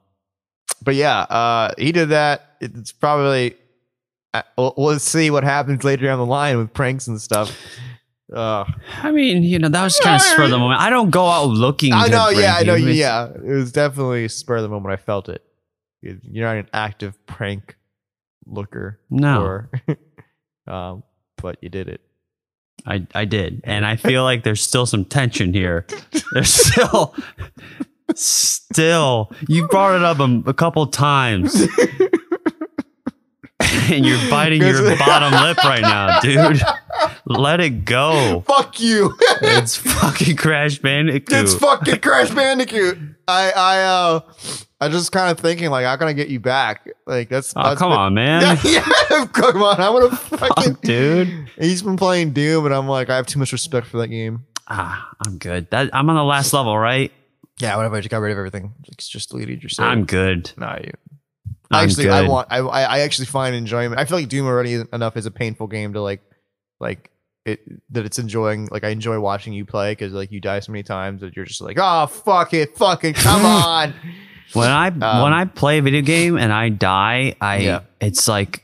[0.82, 2.58] but yeah, uh, he did that.
[2.60, 3.56] It's probably
[4.34, 7.56] uh, we'll, we'll see what happens later down the line with pranks and stuff.
[8.34, 8.66] Uh,
[9.04, 10.82] I mean, you know, that was kind of spur of the moment.
[10.82, 11.94] I don't go out looking.
[11.94, 12.90] I know, yeah, I know, you.
[12.90, 13.28] Yeah.
[13.28, 14.92] It was definitely spur of the moment.
[14.92, 15.44] I felt it.
[16.04, 17.76] You- You're not an active prank
[18.46, 19.70] looker, No, or,
[20.68, 21.04] um,
[21.42, 22.02] but you did it.
[22.86, 25.86] I I did, and I feel like there's still some tension here.
[26.34, 27.16] There's still,
[28.16, 29.32] still.
[29.48, 31.56] You brought it up a, a couple times,
[33.60, 36.62] and you're biting your bottom lip right now, dude.
[37.26, 38.44] Let it go.
[38.46, 39.16] Fuck you.
[39.42, 41.32] It's fucking Crash Bandicoot.
[41.40, 42.98] it's fucking Crash Bandicoot.
[43.28, 44.20] I I uh
[44.84, 46.88] I just kind of thinking like how can I get you back?
[47.06, 48.58] Like that's oh that's come been- on, man.
[48.64, 49.80] Yeah, yeah, come on.
[49.82, 51.50] I want to fucking dude.
[51.60, 54.46] He's been playing Doom, and I'm like, I have too much respect for that game.
[54.68, 55.70] Ah, I'm good.
[55.72, 57.12] That I'm on the last level, right?
[57.60, 57.96] Yeah, whatever.
[57.96, 58.74] I just got rid of everything.
[58.82, 59.86] Just, just deleted your save.
[59.86, 60.52] I'm good.
[60.58, 60.92] Nah, you.
[61.72, 62.48] I'm actually, I want.
[62.52, 64.00] I I I actually find enjoyment.
[64.00, 66.22] I feel like Doom already enough is a painful game to like,
[66.80, 67.10] like
[67.46, 67.60] it
[67.92, 68.70] that it's enjoying.
[68.72, 71.46] Like I enjoy watching you play because like you die so many times that you're
[71.46, 73.94] just like, oh fuck it, fucking come on.
[74.54, 77.80] When I Um, when I play a video game and I die, I Yeah.
[78.02, 78.64] it's like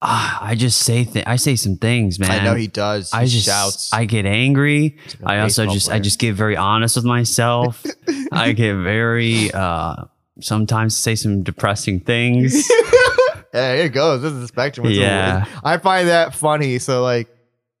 [0.00, 2.30] ah, I just say th- I say some things, man.
[2.30, 3.10] I know he does.
[3.10, 3.92] He I just shouts.
[3.92, 4.96] I get angry.
[5.04, 7.84] He's like a I also just I just get very honest with myself.
[8.32, 10.04] I get very uh
[10.40, 12.54] sometimes say some depressing things.
[13.54, 14.22] yeah, it goes.
[14.22, 14.86] This is the spectrum.
[14.86, 15.46] It's Yeah.
[15.64, 16.78] I find that funny.
[16.78, 17.28] So like,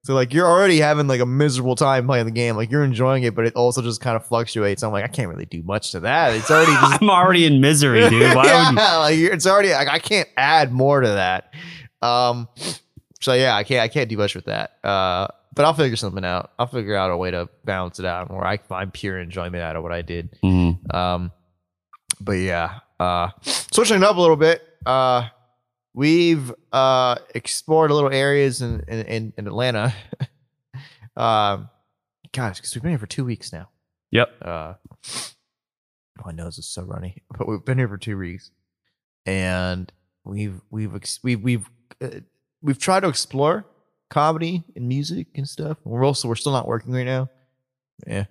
[0.08, 2.56] so like you're already having like a miserable time playing the game.
[2.56, 4.82] Like you're enjoying it, but it also just kind of fluctuates.
[4.82, 6.32] I'm like, I can't really do much to that.
[6.32, 8.34] It's already just I'm already in misery, dude.
[8.34, 9.26] Why yeah, would you?
[9.26, 11.52] like it's already like I can't add more to that.
[12.00, 12.48] Um,
[13.20, 14.78] so yeah, I can't I can't do much with that.
[14.82, 16.52] Uh, but I'll figure something out.
[16.58, 19.76] I'll figure out a way to balance it out where I find pure enjoyment out
[19.76, 20.38] of what I did.
[20.42, 20.94] Mhm.
[20.94, 21.32] Um,
[22.18, 24.62] but yeah, uh, switching it up a little bit.
[24.86, 25.28] Uh,
[25.94, 29.94] we've uh explored a little areas in in, in, in Atlanta.
[31.16, 31.68] um,
[32.32, 33.68] gosh, because we've been here for two weeks now.
[34.10, 34.30] Yep.
[34.42, 34.74] Uh,
[36.24, 38.50] my nose is so runny, but we've been here for two weeks,
[39.26, 39.92] and
[40.24, 41.68] we've we've ex- we've we've
[42.02, 42.20] uh,
[42.62, 43.66] we've tried to explore
[44.10, 45.78] comedy and music and stuff.
[45.84, 47.30] We're also we're still not working right now.
[48.06, 48.24] Yeah.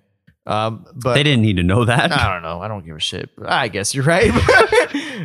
[0.46, 2.10] Um, but They didn't need to know that.
[2.10, 2.62] I don't know.
[2.62, 3.28] I don't give a shit.
[3.44, 4.32] I guess you're right.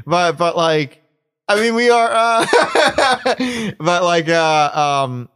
[0.06, 1.02] but but like
[1.48, 2.46] I mean we are uh
[3.80, 4.72] but like uh
[5.04, 5.30] um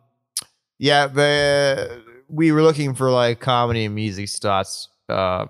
[0.79, 5.45] yeah, the we were looking for like comedy and music spots uh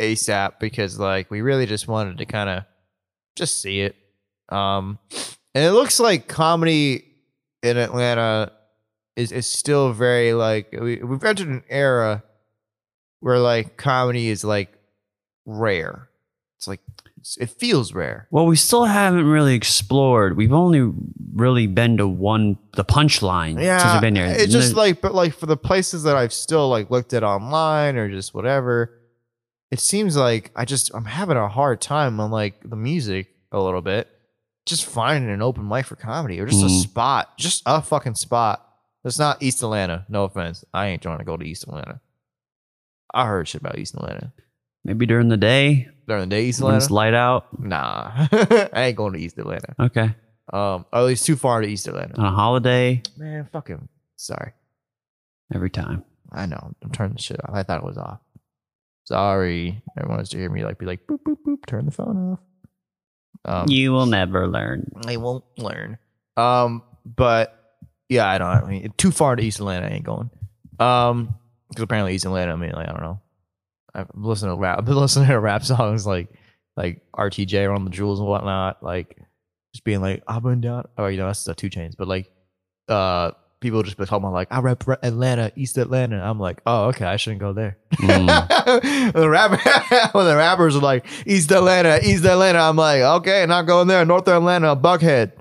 [0.00, 2.64] ASAP because like we really just wanted to kind of
[3.36, 3.96] just see it.
[4.48, 4.98] Um
[5.54, 7.04] and it looks like comedy
[7.62, 8.52] in Atlanta
[9.16, 12.22] is is still very like we, we've entered an era
[13.20, 14.72] where like comedy is like
[15.46, 16.08] rare.
[16.58, 16.80] It's like
[17.40, 18.28] it feels rare.
[18.30, 20.36] Well, we still haven't really explored.
[20.36, 20.92] We've only
[21.34, 24.26] really been to one, the punchline yeah, since we've been here.
[24.26, 27.96] it's just like, but like for the places that I've still like looked at online
[27.96, 28.98] or just whatever,
[29.70, 33.60] it seems like I just I'm having a hard time on like the music a
[33.60, 34.08] little bit.
[34.66, 36.82] Just finding an open mic for comedy or just a Mhm.
[36.82, 38.64] spot, just a fucking spot.
[39.04, 40.06] It's not East Atlanta.
[40.08, 42.00] No offense, I ain't trying to go to East Atlanta.
[43.12, 44.32] I heard shit about East Atlanta
[44.84, 46.44] maybe during the day during the day.
[46.46, 47.60] East when it's Atlanta, light out.
[47.60, 48.10] nah,
[48.72, 49.74] I ain't going to East Atlanta.
[49.78, 50.14] Okay.
[50.52, 52.18] Um, or at least too far to East Atlanta.
[52.18, 54.52] On a holiday, Man, fucking sorry.
[55.54, 56.04] every time.
[56.30, 56.72] I know.
[56.82, 57.54] I'm turning the shit off.
[57.54, 58.20] I thought it was off.
[59.04, 59.82] Sorry.
[59.96, 61.66] Everyone wants to hear me like be like boop boop boop.
[61.66, 62.38] Turn the phone off.
[63.44, 64.90] Um, you will never learn.
[65.06, 65.98] I won't learn.
[66.36, 67.58] Um, but
[68.08, 68.48] yeah, I don't.
[68.48, 69.86] I mean, too far to East Atlanta.
[69.86, 70.30] I ain't going.
[70.78, 71.34] Um,
[71.68, 72.52] because apparently East Atlanta.
[72.52, 73.20] I mean, like I don't know.
[73.94, 74.78] I've listened to rap.
[74.78, 76.28] I've been listening to rap songs like
[76.76, 78.82] like RTJ Run the Jewels and whatnot.
[78.82, 79.16] Like
[79.74, 80.86] just being like I've been down.
[80.98, 81.96] Oh, you know that's the 2 Chainz.
[81.96, 82.30] But like,
[82.88, 83.32] uh,
[83.62, 86.20] people just been talking about like I rap Atlanta, East Atlanta.
[86.20, 87.78] I'm like, oh, okay, I shouldn't go there.
[87.94, 89.12] Mm.
[89.12, 89.56] the rapper,
[90.18, 94.04] when the rappers are like East Atlanta, East Atlanta, I'm like, okay, not going there.
[94.04, 95.32] North Atlanta, Buckhead.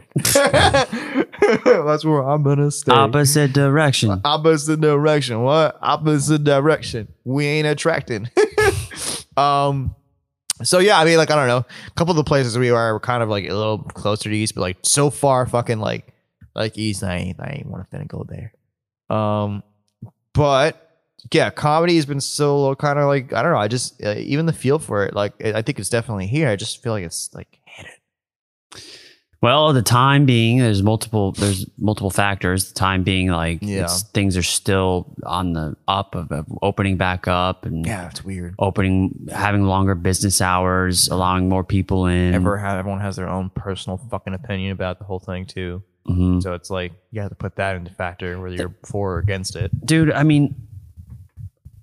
[1.66, 2.94] That's where I'm gonna stay.
[2.94, 4.22] Opposite direction.
[4.24, 5.42] Opposite direction.
[5.42, 5.78] What?
[5.82, 7.08] Opposite direction.
[7.26, 8.30] We ain't attracting.
[9.38, 9.96] Um.
[10.64, 11.66] So yeah, I mean, like I don't know.
[11.88, 14.36] A couple of the places we are were kind of like a little closer to
[14.36, 16.14] east, but like so far, fucking like
[16.54, 17.04] like east.
[17.04, 17.40] I ain't.
[17.40, 18.54] I ain't want to finna go there.
[19.10, 19.64] Um.
[20.34, 20.92] But
[21.32, 23.58] yeah, comedy has been so kind of like I don't know.
[23.58, 26.48] I just uh, even the feel for it, like I I think it's definitely here.
[26.48, 29.01] I just feel like it's like hit it.
[29.42, 32.72] Well, the time being, there's multiple there's multiple factors.
[32.72, 33.86] The time being, like Yeah.
[33.86, 38.24] it's, things are still on the up of, of opening back up and Yeah, it's
[38.24, 38.54] weird.
[38.60, 42.36] opening, having longer business hours, allowing more people in.
[42.36, 45.82] Ever have everyone has their own personal fucking opinion about the whole thing too.
[46.08, 46.42] Mhm.
[46.44, 49.56] So it's like you have to put that into factor whether you're for or against
[49.56, 49.72] it.
[49.86, 50.12] dude.
[50.12, 50.54] I mean,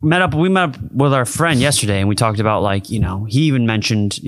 [0.03, 0.35] met up.
[0.35, 3.43] We met up with our friend yesterday, and we talked about like you know he
[3.43, 4.19] even mentioned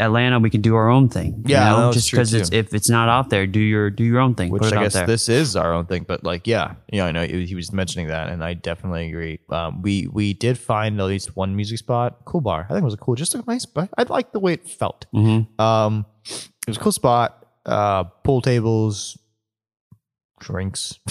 [0.00, 0.38] Atlanta.
[0.38, 1.44] We can do our own thing.
[1.46, 1.76] you Yeah, know?
[1.80, 4.34] that was just because it's if it's not out there, do your do your own
[4.34, 4.50] thing.
[4.50, 5.06] Which I guess there.
[5.06, 8.28] this is our own thing, but like yeah, yeah, I know he was mentioning that,
[8.28, 9.40] and I definitely agree.
[9.50, 12.64] Um, we we did find at least one music spot, cool bar.
[12.68, 13.66] I think it was a cool, just a nice.
[13.66, 15.06] But I liked the way it felt.
[15.14, 15.46] Mhm.
[15.60, 17.44] Um, it was a cool spot.
[17.64, 19.18] Uh, pool tables,
[20.40, 20.98] drinks,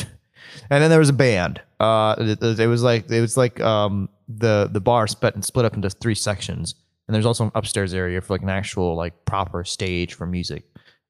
[0.69, 1.61] and then there was a band.
[1.79, 5.75] Uh, it, it- was like it was like um the the bar split split up
[5.75, 6.75] into three sections,
[7.07, 10.63] and there's also an upstairs area for like an actual like proper stage for music.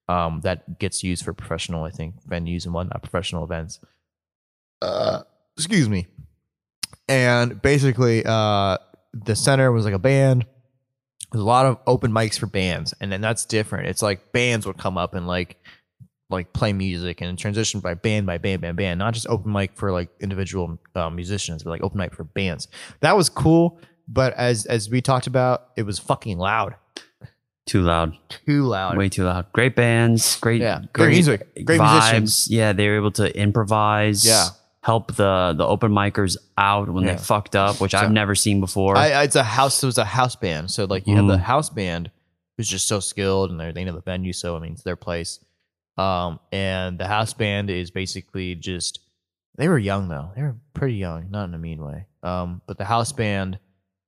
[0.07, 3.79] Um, that gets used for professional, I think, venues and whatnot, professional events.
[4.81, 5.21] Uh,
[5.57, 6.05] excuse me.
[7.09, 8.77] And basically, uh,
[9.13, 10.45] the center was like a band.
[11.31, 13.87] there's a lot of open mics for bands, and then that's different.
[13.87, 15.57] It's like bands would come up and like
[16.29, 19.75] like play music and transition by band by band by band, not just open mic
[19.75, 22.67] for like individual uh, musicians, but like open mic for bands.
[23.01, 26.75] That was cool, but as as we talked about, it was fucking loud,
[27.67, 28.17] Too loud.
[28.45, 28.97] too loud.
[28.97, 29.51] Way too loud.
[29.53, 30.37] Great bands.
[30.39, 30.61] Great.
[30.61, 31.93] Yeah, great music, great vibes.
[31.93, 32.47] musicians.
[32.49, 34.25] Yeah, they were able to improvise.
[34.25, 34.47] Yeah.
[34.81, 37.13] Help the the open micers out when Yeah.
[37.15, 38.95] they fucked up, which So- I've never seen before.
[38.97, 39.81] I, I- it's a house.
[39.81, 40.69] It was a house band.
[40.69, 41.41] So like you have the Mm.
[41.41, 42.11] house band
[42.57, 44.31] who's just so skilled and they're, they know the venue.
[44.31, 45.39] So I mean, it's their place.
[45.97, 48.99] Um, and the house band is basically just
[49.57, 50.31] they were young though.
[50.35, 52.07] They were pretty young, not in a mean way.
[52.23, 53.59] Um, but the house band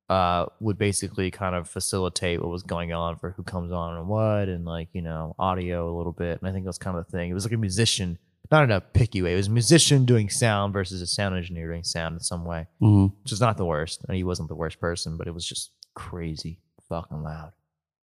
[0.10, 4.08] uh would basically kind of facilitate what was going on for who comes on and
[4.08, 6.40] what, and like you know audio a little bit.
[6.42, 7.30] And I think that's kind of the thing.
[7.30, 8.18] It was like a musician,
[8.52, 9.34] not in a picky way.
[9.34, 12.68] It was a musician doing sound versus a sound engineer doing sound in some way
[12.82, 13.12] Mhm.
[13.24, 14.04] which is not the worst.
[14.08, 16.60] And he wasn't the worst person, but it was just crazy
[16.90, 17.52] fucking loud.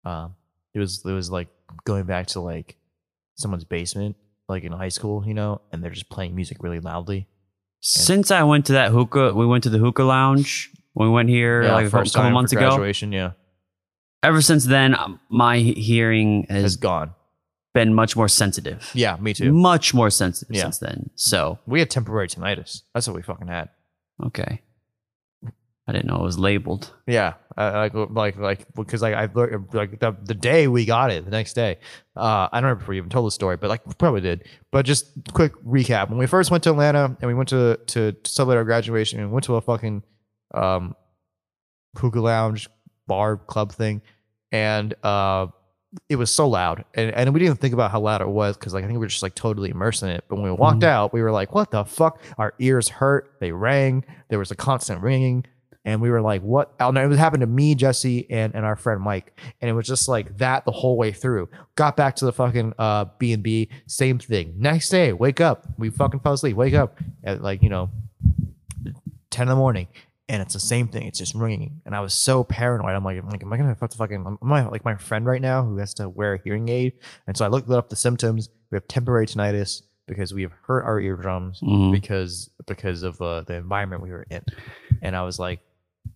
[0.05, 0.35] Um,
[0.75, 1.49] it was it was like
[1.85, 2.77] going back to like
[3.39, 4.17] someone's basement,
[4.49, 7.27] like in high school, you know, and they're just playing music really loudly.
[7.81, 10.71] Since I went to that hookah, we went to the hookah lounge.
[10.95, 12.61] when We went here like a couple, first couple time for months ago.
[12.69, 13.33] graduation, yeah,
[14.23, 17.15] Ever since then, um, my hearing has has gone.
[17.73, 18.91] been much more sensitive.
[18.95, 19.53] Yeah, me too.
[19.53, 20.63] Much more sensitive Yeah.
[20.65, 21.11] since then.
[21.15, 22.83] So We had temporary tinnitus.
[22.95, 23.69] That's what we fucking had.
[24.27, 24.63] okay,
[25.89, 26.93] I didn't know it was labeled.
[27.07, 31.11] Yeah, uh, like like like because like I learned like the the day we got
[31.11, 31.79] it, the next day.
[32.15, 34.45] Uh, I don't remember if we even told the story, but like probably did.
[34.71, 38.15] But just quick recap: when we first went to Atlanta and we went to to
[38.25, 40.03] celebrate our graduation, and we went to a fucking
[40.55, 40.95] um
[41.97, 42.69] hookah lounge
[43.07, 44.03] bar club thing,
[44.53, 45.47] and uh,
[46.11, 48.59] it was so loud, and and we didn't even think about how loud it was
[48.59, 50.25] because like I think we were just like totally immersed in it.
[50.29, 50.85] But when we walked Mhm.
[50.89, 53.37] out, we were like, "What the fuck?" Our ears hurt.
[53.41, 54.05] They rang.
[54.29, 55.47] There was a constant ringing
[55.89, 58.65] and we were like, "What?" Oh, no, it was happened to me, Jessi, and and
[58.65, 61.49] our friend Mike, and it was just like that the whole way through.
[61.77, 64.55] Got back to the fucking uh B and B, same thing.
[64.57, 66.57] Next day, wake up, we fucking fell asleep.
[66.57, 67.91] Wake up at like you know
[69.31, 69.89] ten in the morning,
[70.29, 71.07] and it's the same thing.
[71.07, 72.95] It's just ringing, and I was so paranoid.
[72.95, 74.39] I'm like, I'm like, am I gonna have to fucking?
[74.43, 76.95] Am I like my friend right now who has to wear a hearing aid?
[77.27, 78.51] And so I looked up the symptoms.
[78.71, 81.93] We have temporary tinnitus because we have hurt our eardrums Mhm.
[81.93, 84.43] because because of uh, the environment we were in,
[85.03, 85.61] and I was like,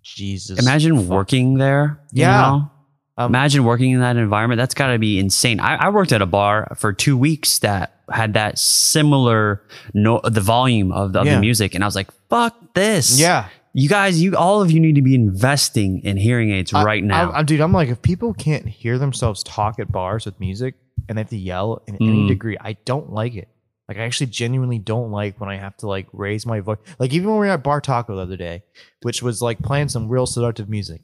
[0.03, 0.59] Jesus.
[0.59, 1.07] Imagine fuck.
[1.09, 2.01] working there.
[2.12, 2.36] Yeah.
[2.40, 2.70] know?
[3.18, 4.57] Um, Imagine working in that environment.
[4.59, 5.61] That's got to be insane.
[5.61, 9.62] I, I worked at a bar for two weeks that had that similar
[9.95, 11.34] no the volume of the, of Yeah.
[11.34, 14.80] the music, and I was like, "Fuck this!" Yeah, you guys, you all of you
[14.80, 17.30] need to be investing in hearing aids I- right now.
[17.32, 17.61] I, I- dude.
[17.61, 20.74] I'm like, if people can't hear themselves talk at bars with music
[21.09, 22.28] and they have to yell in any Mm.
[22.28, 23.49] degree, I don't like it.
[23.93, 26.78] Like, I actually genuinely don't like when I have to like raise my voice.
[26.99, 28.62] Like, even when we were at Bartaco the other day,
[29.03, 31.03] which was like playing some real seductive music.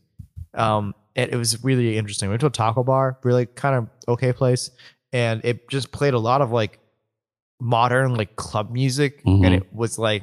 [0.55, 2.29] Um, and it was really interesting.
[2.29, 4.71] We went to a taco bar, really kind of okay place,
[5.13, 6.79] and it just played a lot of like
[7.61, 9.45] modern like club music, Mhm.
[9.45, 10.23] and it was like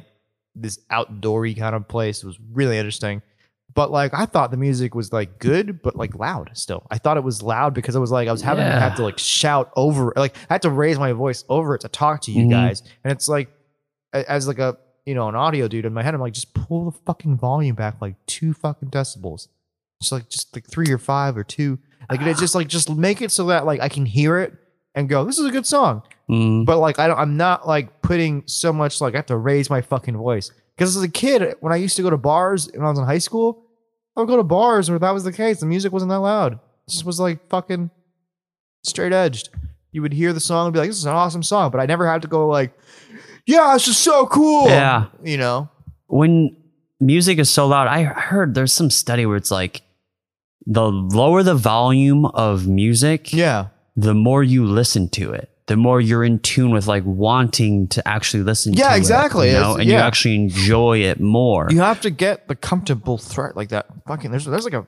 [0.55, 2.23] this outdoory kind of place.
[2.23, 3.21] It was really interesting.
[3.75, 6.87] But like I thought the music was like good, but like loud still.
[6.89, 9.03] I thought it was loud because it was like I was having to have to
[9.03, 12.31] like shout over like I had to raise my voice over it to talk to
[12.31, 12.51] you Mhm.
[12.51, 12.81] guys.
[13.03, 13.49] And it's like
[14.13, 16.89] as like a you know, an audio dude in my head, I'm like, just pull
[16.89, 19.49] the fucking volume back like two fucking decibels.
[20.01, 21.77] Just like just like three or five or two.
[22.09, 24.53] Like it's just like just make it so that like I can hear it
[24.95, 26.65] and go, this is a good song Mm.
[26.65, 29.69] but like I don't, I'm not like putting so much like I have to raise
[29.69, 32.81] my fucking voice because as a kid when I used to go to bars when
[32.83, 33.61] I was in high school,
[34.15, 35.59] I would go to bars where that was the case.
[35.59, 36.53] The music wasn't that loud.
[36.53, 36.59] It
[36.89, 37.07] just hmm.
[37.07, 37.89] was like fucking
[38.83, 39.49] straight edged.
[39.91, 41.85] You would hear the song and be like, "This is an awesome song," but I
[41.85, 42.77] never had to go like,
[43.45, 45.05] "Yeah, it's just so cool." Yeah.
[45.23, 45.69] you know.
[46.07, 46.55] when
[46.99, 49.81] music is so loud, I heard there's some study where it's like
[50.65, 55.99] the lower the volume of music, Yeah, the more you listen to it, the more
[55.99, 59.49] you're in tune with like wanting to actually listen Yeah, to exactly.
[59.49, 59.53] it.
[59.53, 59.71] You know?
[59.71, 61.67] It's- and you actually enjoy it more.
[61.71, 63.87] you have to get the comfortable threat like that.
[64.07, 64.85] Fucking there's there's like a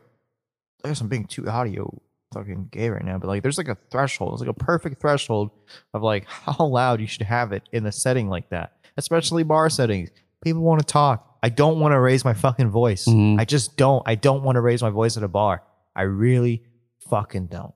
[0.86, 1.92] I guess I'm being too audio
[2.34, 4.34] fucking gay right now, but like there's like a threshold.
[4.34, 5.50] It's like a perfect threshold
[5.94, 9.70] of like how loud you should have it in a setting like that, especially bar
[9.70, 10.10] settings.
[10.44, 11.24] People want to talk.
[11.42, 13.06] I don't want to raise my fucking voice.
[13.08, 13.40] Mhm.
[13.40, 14.04] I just don't.
[14.06, 15.64] I don't want to raise my voice at a bar.
[15.96, 16.64] I really
[17.10, 17.74] fucking don't.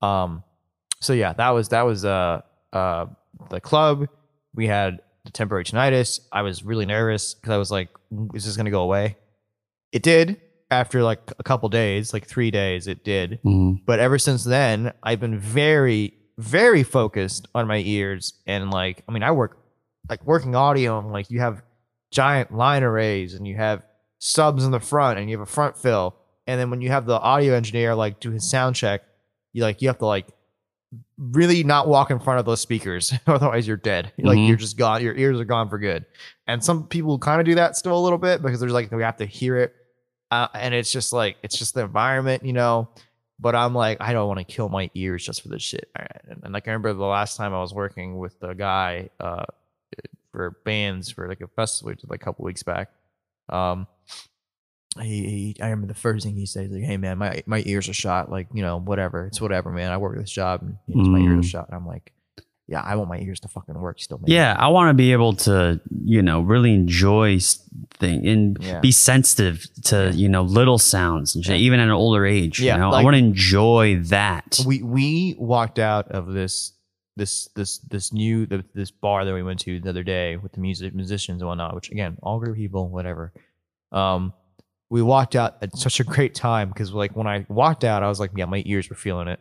[0.00, 0.42] Um,
[1.00, 2.42] so yeah, that was that was uh
[2.72, 3.06] uh
[3.50, 4.06] the club.
[4.54, 6.20] We had the temporary tinnitus.
[6.32, 7.88] I was really nervous because I was like,
[8.34, 9.16] "Is this gonna go away?"
[9.92, 10.40] It did
[10.70, 12.86] after like a couple days, like three days.
[12.86, 13.80] It did, Mhm.
[13.86, 19.12] but ever since then, I've been very, very focused on my ears and like, I
[19.12, 19.58] mean, I work
[20.08, 21.62] like working audio and like you have
[22.12, 23.82] giant line arrays and you have
[24.18, 26.14] subs in the front and you have a front fill
[26.46, 29.02] and then when you have the audio engineer like do his sound check,
[29.52, 30.26] you like you have to like
[31.18, 34.12] really not walk in front of those speakers, otherwise you're dead.
[34.18, 34.48] Like Mhm.
[34.48, 35.02] you're just gone.
[35.02, 36.04] Your ears are gone for good.
[36.46, 39.02] And some people kind of do that still a little bit because there's like we
[39.02, 39.74] have to hear it,
[40.30, 42.88] uh, and it's just like it's just the environment, you know.
[43.38, 45.88] But I'm like, I don't want to kill my ears just for this shit.
[45.96, 49.44] And, and like I remember the last time I was working with a guy uh,
[50.32, 52.90] for bands for like a festival like a couple weeks back.
[53.48, 53.86] Um,
[55.00, 57.62] he, he I remember the first thing he said, he's like, "Hey man, my my
[57.66, 58.30] ears are shot.
[58.30, 59.26] Like you know, whatever.
[59.26, 59.92] It's whatever, man.
[59.92, 61.50] I work this job, and you know, my ears are Mm.
[61.50, 62.12] shot." And I'm like,
[62.66, 65.12] "Yeah, I want my ears to fucking work still, man." Yeah, I want to be
[65.12, 67.38] able to, you know, really enjoy
[68.00, 68.80] thing and Yeah.
[68.80, 72.58] be sensitive to, you know, little sounds and shit, even at an older age.
[72.60, 74.58] Yeah, you know, I want to enjoy that.
[74.66, 76.72] we we walked out of this
[77.16, 80.60] this this this new this bar that we went to the other day with the
[80.60, 83.32] music musicians and whatnot which again all great people whatever
[83.92, 84.32] um
[84.90, 88.08] we walked out at such a great time because like when i walked out i
[88.08, 89.40] was like yeah my ears were feeling it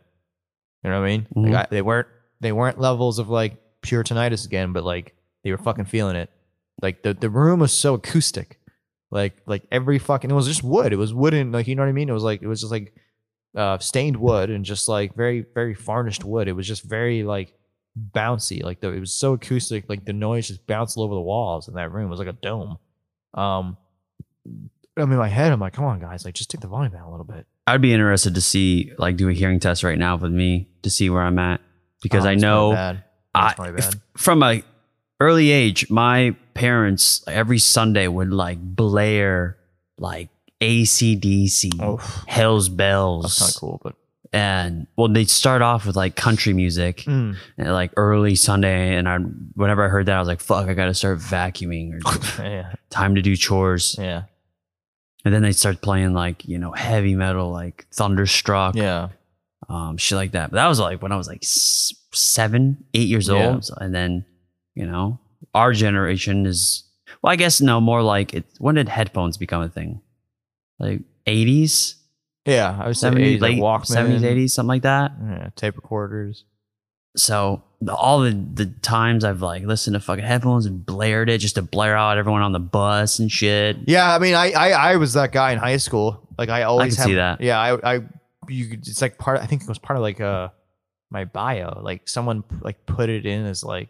[0.84, 1.52] you know what i mean Mhm.
[1.52, 2.08] like I, they weren't
[2.40, 6.30] they weren't levels of like pure tinnitus again but like they were fucking feeling it
[6.82, 8.60] like the the room was so acoustic
[9.12, 11.90] like like every fucking it was just wood it was wooden like you know what
[11.90, 12.94] i mean it was like it was just like
[13.58, 16.48] uh, stained wood and just like very very varnished wood.
[16.48, 17.52] It was just very like
[18.16, 18.64] bouncy.
[18.64, 19.90] Like the, it was so acoustic.
[19.90, 22.06] Like the noise just bounced all over the walls in that room.
[22.06, 22.78] It was like a dome.
[23.34, 23.76] Um,
[25.00, 25.52] I'm in my head.
[25.52, 27.46] I'm like, come on, guys, like just take the volume down a little bit.
[27.68, 30.90] I'd be interested to see, like, do a hearing test right now with me to
[30.90, 31.62] see where I'm at
[32.02, 32.72] because Oh, I know.
[33.36, 33.94] I, bad.
[34.18, 34.64] from a
[35.20, 39.58] early age, my parents every Sunday would like blare
[40.00, 40.30] like
[40.62, 41.98] AC/DC, Oh,
[42.28, 43.96] Hell's Bells, that's of cool, but
[44.32, 47.36] and well, they'd start off with like country music, Mm.
[47.58, 50.74] and, like early Sunday, and I whenever I heard that, I was like, "Fuck, I
[50.74, 54.24] gotta start vacuuming or yeah, time to do chores." yeah,
[55.26, 59.10] And then they start playing like you know heavy metal, like Thunderstruck, yeah.
[59.68, 60.50] um, shit like that.
[60.52, 63.50] But that was like when I was like seven, eight years Yeah.
[63.50, 64.26] old, and then
[64.76, 65.20] you know
[65.54, 66.84] our generation is
[67.22, 68.46] well, I guess no more like it.
[68.60, 70.02] When did headphones become a thing?
[70.80, 71.96] Like eighties,
[72.46, 75.12] Yeah, I was seventies, like late Walkman, seventies, eighties, something like that.
[75.22, 76.46] Yeah, tape recorders.
[77.16, 81.40] So the, all the the times I've like listened to fucking headphones and blared it
[81.40, 83.78] just to blare out everyone on the bus and shit.
[83.88, 86.28] Yeah, I mean, I, I I was that guy in high school.
[86.38, 87.42] Like I always can have, see that.
[87.42, 88.02] Yeah, I I
[88.48, 89.40] you it's like part.
[89.40, 90.50] I think it was part of like uh
[91.10, 91.82] my bio.
[91.82, 93.90] Like someone like put it in as like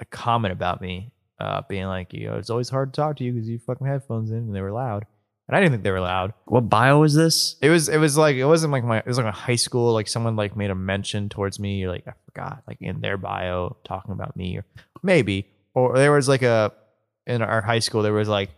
[0.00, 3.24] a comment about me, uh, being like, you know, it's always hard to talk to
[3.24, 5.06] you because you fucking headphones in and they were loud,
[5.50, 6.32] and I didn't think they were loud.
[6.44, 7.56] What bio is this?
[7.60, 9.92] It was it was like it wasn't like my it was like a high school
[9.92, 13.16] like someone like made a mention towards me You're like I forgot like in their
[13.16, 14.64] bio talking about me or
[15.02, 16.72] maybe or there was like a
[17.26, 18.50] in our high school there was like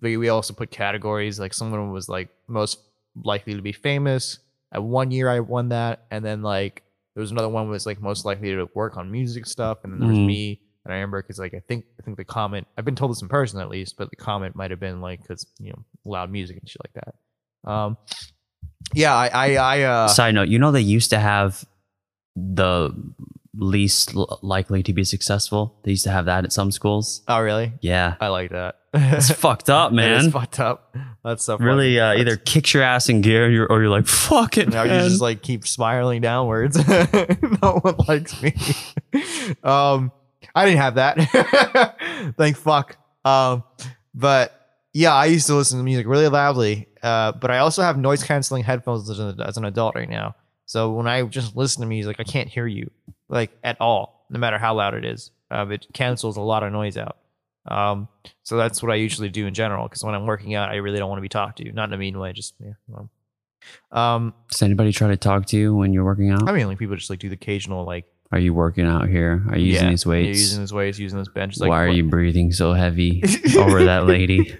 [0.00, 2.80] we, we also put categories like someone was like most
[3.24, 4.38] likely to be famous
[4.72, 6.82] at one year I won that and then like
[7.14, 10.00] there was another one was like most likely to work on music stuff and then
[10.00, 10.26] there was Mhm.
[10.26, 13.10] me and I remember because like I think I think the comment I've been told
[13.12, 15.84] this in person at least but the comment might have been like because you know
[16.04, 17.96] loud music and shit like that um
[18.94, 21.64] yeah I I, I uh Side note: You know they used to have
[22.36, 22.90] the
[23.54, 25.78] least l- likely to be successful.
[25.84, 27.22] They used to have that at some schools.
[27.28, 30.12] oh really Yeah, I like that it's fucked up, man.
[30.12, 33.46] It is fucked up that's so really, uh, fucking- either kicks your ass in gear,
[33.46, 36.76] or you're, or you're like, "Fuck it, now you just like keep spiraling downwards.
[37.62, 38.54] no one likes me.
[39.62, 40.12] um,
[40.54, 42.34] I didn't have that.
[42.36, 42.96] Thank fuck.
[43.24, 43.64] Um,
[44.14, 44.58] but
[44.92, 46.88] yeah, I used to listen to music really loudly.
[47.02, 50.36] Uh, but I also have noise canceling headphones as an, as an adult right now.
[50.66, 52.90] So when I just listen to music, I can't hear you
[53.28, 55.30] like at all, no matter how loud it is.
[55.50, 57.16] Uh, it cancels a lot of noise out.
[57.66, 58.08] Um,
[58.42, 59.88] so that's what I usually do in general.
[59.88, 61.72] Because when I'm working out, I really don't want to be talked to.
[61.72, 62.72] Not in a mean way, just yeah.
[63.90, 66.48] Um, Does anybody try to talk to you when you're working out?
[66.48, 69.44] I mean, like people just like do the occasional like Are you working out here?
[69.50, 71.52] Are you using yeah, these you're using this weights, using this bench.
[71.52, 73.22] It's like, Why are what- you breathing so heavy
[73.58, 74.56] over that lady?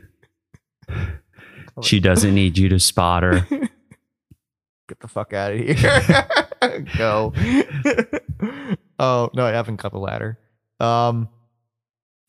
[1.82, 3.40] She doesn't need you to spot her.
[4.88, 6.86] Get the fuck out of here.
[6.98, 7.32] Go.
[8.98, 10.38] oh no, I haven't cut the ladder.
[10.78, 11.30] Um,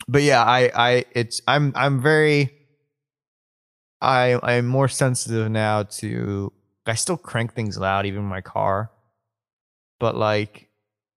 [0.08, 2.54] but yeah, I, I, it's, I'm, I'm very,
[4.00, 6.54] I, I'm more sensitive now to.
[6.86, 8.92] I still crank things loud, even in my car,
[10.00, 10.70] but like,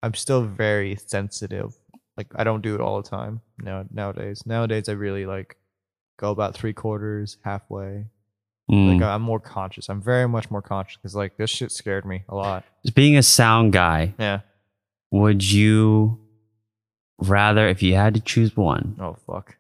[0.03, 1.75] I'm still very sensitive.
[2.17, 4.45] Like, I don't do it all the time now nowadays.
[4.47, 5.57] Nowadays, I really like
[6.19, 8.07] go about three quarters, halfway.
[8.71, 8.95] Mm.
[8.95, 9.89] Like I'm more conscious.
[9.89, 12.65] I'm very much more conscious because like this shit scared me a lot.
[12.95, 14.41] Being a sound guy, Yeah.
[15.13, 16.19] would you
[17.19, 19.57] rather, if you had to choose one, Oh fuck.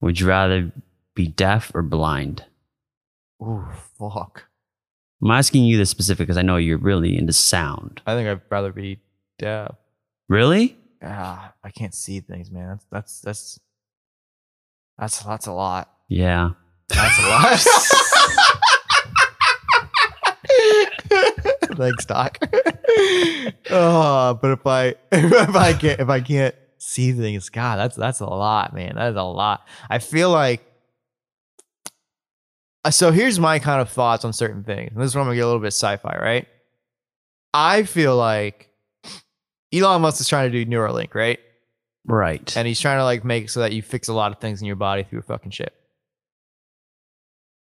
[0.00, 0.70] would you rather
[1.14, 2.44] be deaf or blind?
[3.40, 4.44] Oh fuck.
[5.22, 8.02] I'm asking you this specific because I know you're really into sound.
[8.06, 8.98] I think I'd rather be
[9.40, 9.74] deaf.
[10.28, 10.76] Really?
[11.02, 12.68] Ah, I can't see things, man.
[12.68, 13.60] That's that's that's
[14.98, 15.90] that's that's a lot.
[16.08, 16.50] Yeah.
[16.88, 17.60] That's a lot.
[21.76, 22.38] Thanks, Doc.
[23.70, 28.20] oh, but if I if I can't if I can't see things, God, that's that's
[28.20, 28.96] a lot, man.
[28.96, 29.66] That is a lot.
[29.88, 30.64] I feel like
[32.84, 33.10] uh, so.
[33.10, 34.92] Here's my kind of thoughts on certain things.
[34.92, 36.46] And this is where I'm gonna get a little bit sci-fi, right?
[37.54, 38.69] I feel like
[39.72, 41.38] Elon Musk is trying to do Neuralink, right?
[42.06, 42.56] Right.
[42.56, 44.60] and he's trying to like make it so that you fix a lot of things
[44.60, 45.74] in your body through a fucking chip.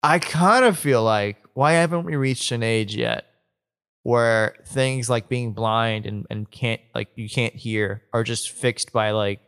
[0.03, 3.25] I kind of feel like why haven't we reached an age yet
[4.03, 8.93] where things like being blind and, and can't like you can't hear are just fixed
[8.93, 9.41] by like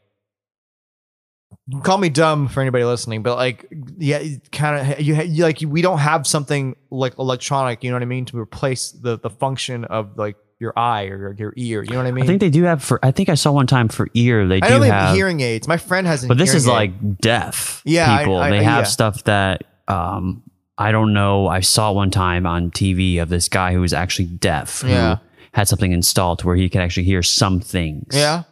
[1.84, 5.82] call me dumb for anybody listening, but like yeah, kind of you, you like we
[5.82, 9.86] don't have something like electronic, you know what I mean, to replace the the function
[9.86, 12.24] of like your eye or your, your ear, you know what I mean?
[12.24, 13.00] I think they do have for.
[13.04, 14.48] I think I saw one time for ear.
[14.48, 15.08] They I do know have.
[15.08, 15.68] have hearing aids.
[15.68, 16.72] My friend has, but this is aid.
[16.74, 18.38] like deaf Yeah, people.
[18.38, 18.90] I- they I- have yeah.
[18.90, 20.44] stuff that um
[20.78, 21.48] I don't know.
[21.48, 24.84] I saw one time on TV of this guy who was actually deaf.
[24.86, 25.18] Yeah.
[25.54, 28.16] Had something installed to where he could actually hear some things.
[28.16, 28.44] Yeah,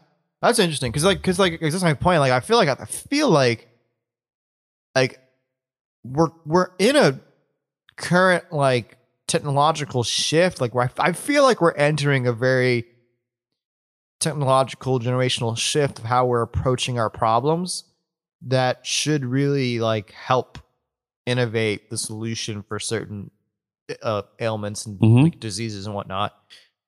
[0.42, 2.20] that's interesting because like because like, like 'cause that's my point.
[2.22, 3.68] Like I feel like I feel like
[4.96, 5.20] like
[6.04, 7.20] we're we're in a
[7.98, 8.97] current like
[9.28, 10.62] technological shift.
[10.62, 12.86] Like where I, I feel like we're entering a very
[14.20, 17.84] technological generational shift of how we're approaching our problems
[18.42, 20.58] that should really like help
[21.26, 23.30] innovate the solution for certain
[24.02, 25.24] uh, ailments and Mhm.
[25.24, 26.36] like, diseases and whatnot.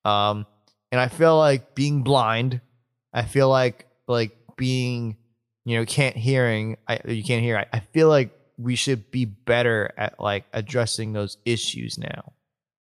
[0.06, 0.46] Um,
[0.92, 2.62] and I feel like being blind,
[3.14, 5.18] I feel like like being,
[5.66, 7.58] you know, can't hearing, I, you can't hear.
[7.58, 12.34] I, I feel like we should be better at like addressing those issues now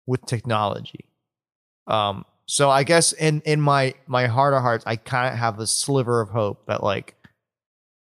[0.06, 1.06] with technology.
[1.88, 5.60] Um, so I guess in in my my heart of hearts, I kind of have
[5.60, 7.16] a sliver of hope that like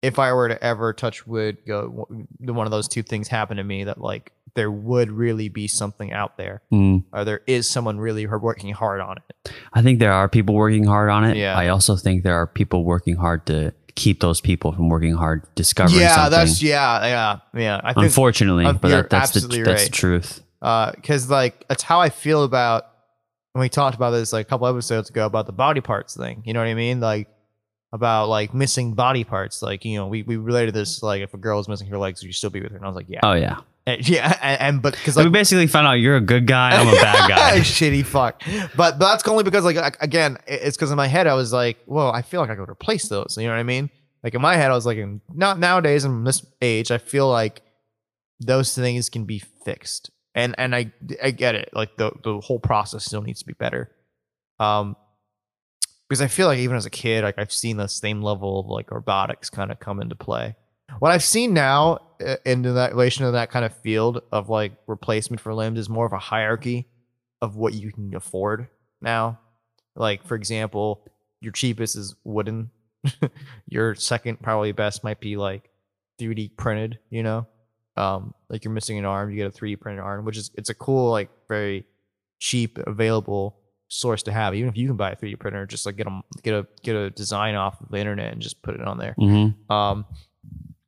[0.04, 2.08] if I were to ever touch wood, go
[2.40, 6.14] one of those two things happen to me, that like there would really be something
[6.14, 7.04] out there, Mm.
[7.12, 9.52] or there is someone really working hard on it.
[9.74, 11.38] I think there are people working hard on it.
[11.38, 11.56] Yeah.
[11.58, 15.44] I also think there are people working hard to keep those people from working hard
[15.56, 16.32] discovering yeah, something.
[16.32, 17.82] that's yeah, yeah, yeah.
[17.84, 19.80] I think Unfortunately, Um, but that, that's the that's right.
[19.86, 20.42] the truth.
[20.62, 22.86] because like that's how I feel about
[23.52, 26.44] when we talked about this like a couple episodes ago about the body parts thing.
[26.46, 27.00] You know what I mean?
[27.00, 27.28] Like
[27.92, 29.62] about like missing body parts.
[29.64, 32.22] Like you know, we we related this like if a girl was missing her legs,
[32.22, 32.78] would you still be with her?
[32.78, 33.58] And I was like, yeah, Oh yeah.
[33.88, 36.72] And- yeah, and, and but because like we basically found out you're a good guy.
[36.80, 37.60] I'm a bad guy.
[37.62, 38.44] shitty fuck.
[38.76, 41.78] But that's only because like I- again, it's because in my head I was like,
[41.88, 43.38] well, I feel like I could replace those.
[43.40, 43.90] You know what I mean?
[44.24, 44.98] Like in my head, I was like,
[45.34, 47.62] not nowadays in this age, I feel like
[48.40, 50.12] those things can be fixed.
[50.36, 50.92] And and I
[51.24, 51.70] I get it.
[51.74, 53.90] Like the the whole process still needs to be better.
[54.60, 54.96] Um,
[56.10, 58.68] because I feel like even as a kid, like I've seen the same level of
[58.68, 60.56] like robotics kind of come into play.
[61.00, 64.74] What I've seen now uh, in that relation to that kind of field of like
[64.88, 66.88] replacement for limbs is more of a hierarchy
[67.42, 68.68] of what you can afford
[69.02, 69.40] now.
[69.96, 71.06] Like for example,
[71.42, 72.72] your cheapest is wooden.
[73.68, 75.70] your second probably best might be like
[76.20, 77.48] 3D printed, you know?
[77.96, 80.70] Um like you're missing an arm, you get a 3D printed arm, which is it's
[80.70, 81.86] a cool like very
[82.40, 83.58] cheap available
[83.90, 84.54] source to have.
[84.56, 86.96] Even if you can buy a 3D printer, just like get a get a get
[86.96, 89.14] a design off of the internet and just put it on there.
[89.18, 90.06] hmm Um,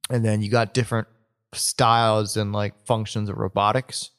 [0.09, 1.07] and then you got different
[1.53, 4.11] styles and like functions of robotics.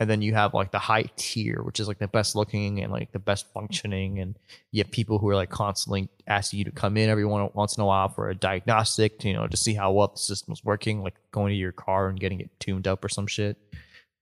[0.00, 2.92] And then you have like the high tier, which is like the best looking and
[2.92, 4.18] like the best functioning.
[4.18, 4.36] And
[4.72, 7.82] you have people who are like constantly asking you to come in every once in
[7.82, 11.02] a while for a diagnostic, to, you know, to see how well the system's working,
[11.04, 13.56] like going to your car and getting it tuned up or some shit.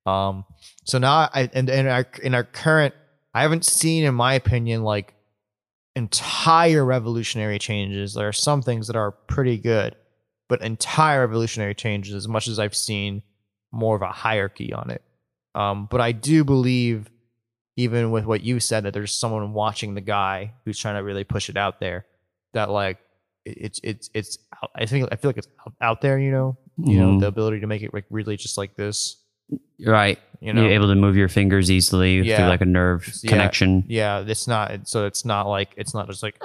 [0.05, 0.45] Um,
[0.85, 2.95] so now I and in our in our current,
[3.35, 5.15] I haven't seen, in my opinion, like
[5.97, 8.15] entire revolutionary changes.
[8.15, 9.97] There are some things that are pretty good,
[10.53, 13.23] but entire revolutionary changes, as much as I've seen
[13.73, 15.01] more of a hierarchy on it.
[15.55, 17.11] Um, but I do believe,
[17.79, 21.25] even with what you said, that there's someone watching the guy who's trying to really
[21.25, 22.05] push it out there.
[22.53, 22.99] That like
[23.47, 24.37] it's it's it's.
[24.77, 25.49] I think I feel like it's
[25.81, 26.19] out- there.
[26.19, 27.21] You know, you know Mhm.
[27.21, 29.17] the ability to make it like really just like this.
[29.85, 30.19] Right.
[30.41, 32.37] You know, You're able to move your fingers easily Yeah.
[32.39, 33.31] through like a nerve Yeah.
[33.31, 33.85] connection.
[33.87, 34.89] Yeah, it's not.
[34.89, 36.37] So it's not like it's not just like,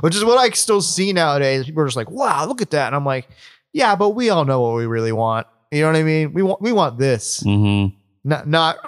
[0.00, 1.66] which is what I still see nowadays.
[1.66, 3.28] People are just like, "Wow, look at that," and I'm like,
[3.74, 5.46] "Yeah, but we all know what we really want.
[5.70, 6.32] You know what I mean?
[6.32, 7.86] We want we want this, hmm
[8.24, 8.78] not not."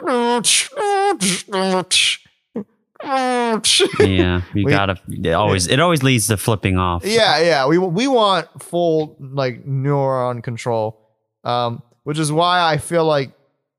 [3.98, 4.42] Yeah.
[4.54, 7.04] You We- gotta it always it always leads to flipping off.
[7.04, 7.66] Yeah, yeah.
[7.66, 10.98] We we want full like neuron control.
[11.44, 13.32] Um, which is why I feel like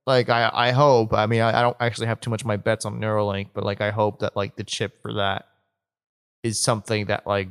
[0.08, 1.14] like I I hope.
[1.14, 3.64] I mean, I, I don't actually have too much of my bets on Neuralink, but
[3.64, 5.46] like I hope that like the chip for that
[6.44, 7.50] is something that like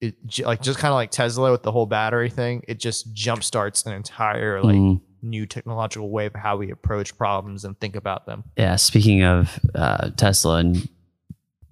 [0.00, 0.14] it
[0.44, 2.62] like just kind of like Tesla with the whole battery thing.
[2.68, 5.00] It just jumpstarts an entire like Mhm.
[5.22, 8.44] new technological way of how we approach problems and think about them.
[8.56, 8.76] Yeah.
[8.76, 10.88] Speaking of uh, Tesla and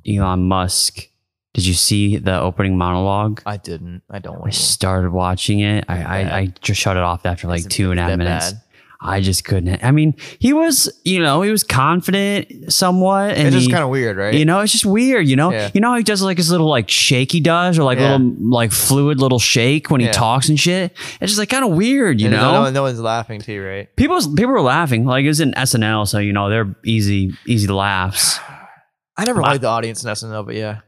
[0.08, 1.06] Elon Musk,
[1.54, 3.42] did you see the opening monologue?
[3.44, 4.02] I didn't.
[4.10, 4.56] I don't I to.
[4.56, 5.84] started watching it.
[5.88, 8.08] I, I, I just shut it off after like Is it- two and a is
[8.08, 8.52] half that minutes.
[8.52, 8.62] bad?
[9.04, 9.82] I just couldn't.
[9.82, 13.90] I mean, he was, you know, he was confident somewhat, and It's just kind of
[13.90, 14.32] weird, right?
[14.32, 15.26] You know, it's just weird.
[15.26, 15.70] You know, Yeah.
[15.74, 18.12] you know how he does like his little like shake he does, or like Yeah.
[18.16, 20.92] little like fluid little shake when he talks and shit.
[21.20, 22.20] It's just like kind of weird.
[22.20, 23.88] You And know, no, one- no one's laughing too, right?
[23.96, 27.66] people people were laughing like it was in SNL, so you know they're easy easy
[27.66, 28.38] laughs.
[29.16, 30.78] I never I- liked the audience in SNL, but yeah.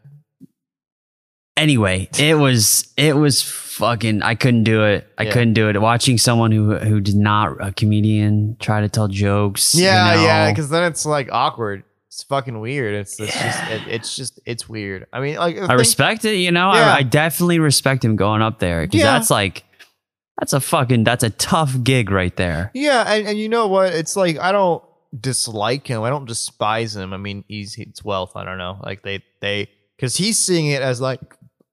[1.57, 4.23] Anyway, it was it was fucking.
[4.23, 5.07] I couldn't do it.
[5.17, 5.33] I Yeah.
[5.33, 5.81] couldn't do it.
[5.81, 9.75] Watching someone who who did not a comedian try to tell jokes.
[9.75, 11.85] you Yeah, yeah, because then it's like awkward.
[12.09, 12.95] It's fucking weird.
[12.95, 15.07] It's, it's just it, it's just it's weird.
[15.13, 16.37] I mean, like I thing- respect it.
[16.37, 16.93] You know, Yeah.
[16.93, 19.13] I, I definitely respect him going up there because Yeah.
[19.13, 19.65] that's like
[20.41, 22.73] that's a fucking that's a tough gig right there.
[22.75, 23.93] Yeah, and, and you know what?
[23.93, 24.83] It's like I don't
[25.19, 26.03] dislike him.
[26.03, 27.13] I don't despise him.
[27.13, 28.33] I mean, he's it's wealth.
[28.35, 28.81] I don't know.
[28.83, 31.21] Like they they because he's seeing it as like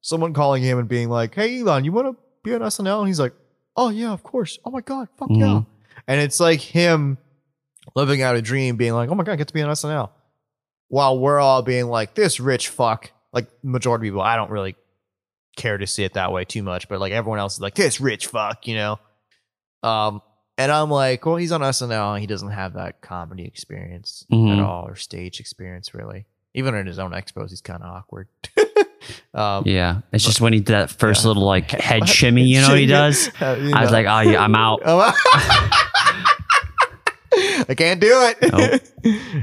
[0.01, 3.07] someone calling him and being like, "Hey, Elon, you want to be on SNL?" And
[3.07, 3.33] he's like,
[3.75, 4.59] "Oh yeah, of course.
[4.65, 5.65] Oh my god, fuck yeah." Mhm.
[6.07, 7.17] And it's like him
[7.95, 10.09] living out a dream, being like, "Oh my god, I get to be on SNL,"
[10.87, 14.75] while we're all being like, "This rich fuck." Like majority of people, I don't really
[15.55, 18.01] care to see it that way too much, but like everyone else is like, "This
[18.01, 18.99] rich fuck," you know.
[19.83, 20.21] Um,
[20.57, 22.13] and I'm like, well, he's on SNL.
[22.13, 24.53] And he doesn't have that comedy experience Mhm.
[24.57, 26.25] at all, or stage experience, really.
[26.53, 28.27] Even in his own expos, he's kind of awkward.
[29.33, 31.29] um, Yeah, it's just when he did that first Yeah.
[31.29, 33.29] little like head shimmy, you know what he does.
[33.41, 34.81] Uh, you I was like, oh yeah, I'm out.
[37.33, 38.09] I can't do
[38.41, 38.91] it.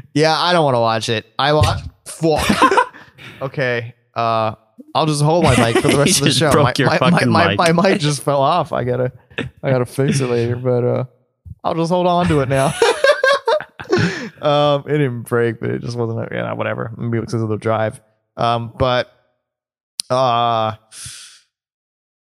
[0.15, 1.27] yeah, I don't want to watch it.
[1.39, 1.81] I watch.
[2.07, 2.93] Fuck.
[3.43, 3.95] okay.
[4.15, 4.55] Uh,
[4.95, 6.51] I'll just hold my mic for the rest of the show.
[6.53, 7.59] my, my, my, mic.
[7.59, 8.73] my, my mic just fell off.
[8.73, 9.13] I gotta,
[9.63, 10.57] I gotta fix it later.
[10.57, 11.05] But uh,
[11.65, 12.67] I'll just hold on to it now.
[14.43, 16.31] um, it didn't break, but it just wasn't.
[16.33, 16.93] Yeah, whatever.
[16.97, 18.01] Maybe because of the drive.
[18.37, 19.11] Um, but
[20.11, 20.75] uh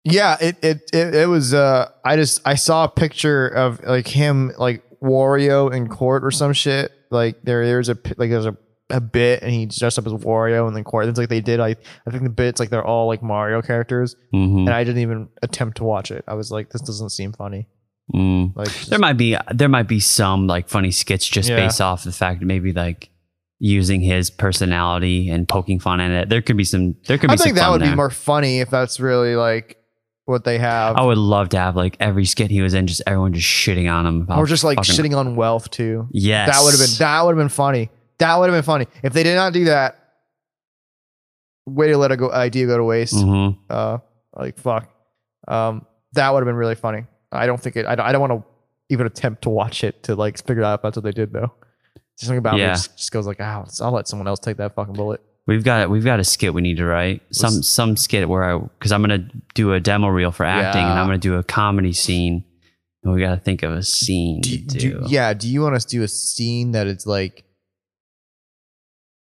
[0.03, 4.07] yeah it, it it it was uh i just i saw a picture of like
[4.07, 8.55] him like wario in court or some shit like there there's a like there's a
[8.89, 11.59] a bit and he dressed up as wario and then court it's like they did
[11.59, 11.69] i
[12.05, 14.59] i think the bits like they're all like mario characters Mhm.
[14.59, 17.67] and i didn't even attempt to watch it i was like this doesn't seem funny
[18.13, 18.53] Mm.
[18.57, 21.55] like There might be there might be some like funny skits just Yeah.
[21.55, 23.09] based off the fact that maybe like
[23.63, 26.27] using his personality and poking fun at it.
[26.29, 26.95] There could be some.
[27.07, 27.41] There could be some.
[27.41, 27.91] i think that would there.
[27.91, 29.77] be more funny if that's really like
[30.25, 33.01] what they have I would love to have like every skit he was in, just
[33.07, 34.21] everyone just shitting on him.
[34.23, 37.23] About or just like fucking- shitting on wealth too Yes, That would have been that
[37.23, 37.89] would have been funny.
[38.17, 39.97] That would have been funny if they did not do that.
[41.65, 43.15] Way to let a go idea go to waste.
[43.15, 43.57] Mhm.
[43.69, 43.99] Uh,
[44.35, 44.89] like fuck.
[45.47, 47.05] Um, that would have been really funny.
[47.31, 47.85] I don't think it.
[47.85, 48.43] I don't, I don't want to
[48.89, 51.53] even attempt to watch it to like figure out if that's what they did though.
[52.17, 54.75] Just something about me just, just goes like, oh, I'll let someone else take that
[54.75, 55.21] fucking bullet.
[55.47, 57.21] We've got we've got a skit we need to write.
[57.31, 60.81] Some Let's- some skit where I because I'm gonna do a demo reel for acting
[60.83, 62.45] and I'm gonna do a comedy scene.
[63.03, 65.33] And we gotta think of a scene Do, to do- yeah.
[65.33, 67.43] Do you want us to do a scene that it's like,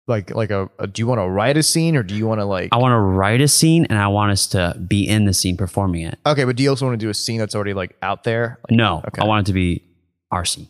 [0.09, 2.41] like, like a, a do you want to write a scene or do you want
[2.41, 2.71] to like?
[2.73, 5.57] I want to write a scene and I want us to be in the scene
[5.57, 6.19] performing it.
[6.27, 8.59] okay, but do you also want to do a scene that's already like out there?
[8.71, 9.21] No, Okay.
[9.23, 9.85] I want it to be
[10.31, 10.69] our scene.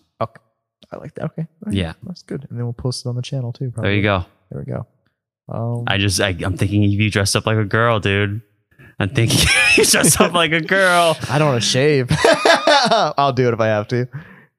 [0.93, 1.27] I like that.
[1.27, 1.47] Okay.
[1.61, 1.75] Right.
[1.75, 1.93] Yeah.
[2.03, 2.47] That's good.
[2.49, 3.73] And then we'll post it on the channel too.
[3.77, 4.25] There you go.
[4.51, 4.87] There we go.
[5.51, 8.43] Um, I just I, I'm thinking if you dressed up like a girl, dude.
[9.01, 9.39] I'm thinking
[9.77, 11.17] you dressed up like a girl.
[11.31, 12.09] I don't want to shave.
[12.91, 14.09] I'll do it if I have to.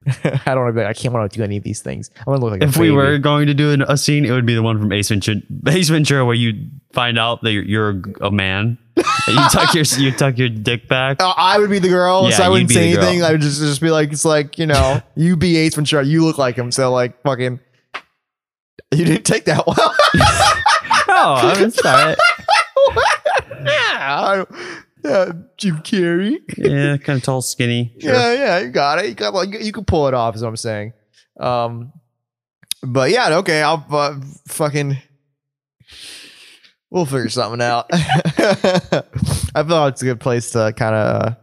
[0.06, 2.10] I don't want to be like, I can't want to do any of these things.
[2.16, 4.24] I want to look like a If we were going to do an, a scene,
[4.24, 7.52] it would be the one from Ace Ventura, Ace Ventura where you find out that
[7.52, 8.78] you're, you're a man.
[9.28, 11.22] You tuck your you tuck your dick back.
[11.22, 13.04] Uh, I would be the girl, Yeah, so I wouldn't say girl.
[13.04, 13.22] anything.
[13.22, 16.04] I would just, just be like, it's like, you know, you be Ace Ventura.
[16.04, 16.70] You look like him.
[16.72, 17.60] So, like, fucking,
[18.92, 19.94] you didn't take that well.
[21.12, 22.16] Oh, I'm sorry.
[23.64, 24.44] yeah,
[25.04, 26.38] yeah, Jim Carrey.
[26.56, 27.94] Yeah, kind of tall, skinny.
[28.00, 28.12] Sure.
[28.12, 29.06] Yeah, yeah, you got it.
[29.08, 30.34] You got like you can pull it off.
[30.36, 30.92] Is what I'm saying.
[31.38, 31.92] Um,
[32.82, 34.96] but yeah, okay, I'll uh, fucking.
[36.90, 37.86] We'll figure something out.
[37.92, 41.36] I thought it's a good place to kind of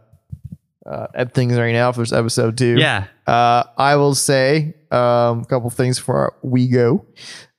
[0.86, 2.76] uh, end things right now for this episode too.
[2.78, 3.06] Yeah.
[3.26, 7.06] Uh, I will say um, a couple things before we go.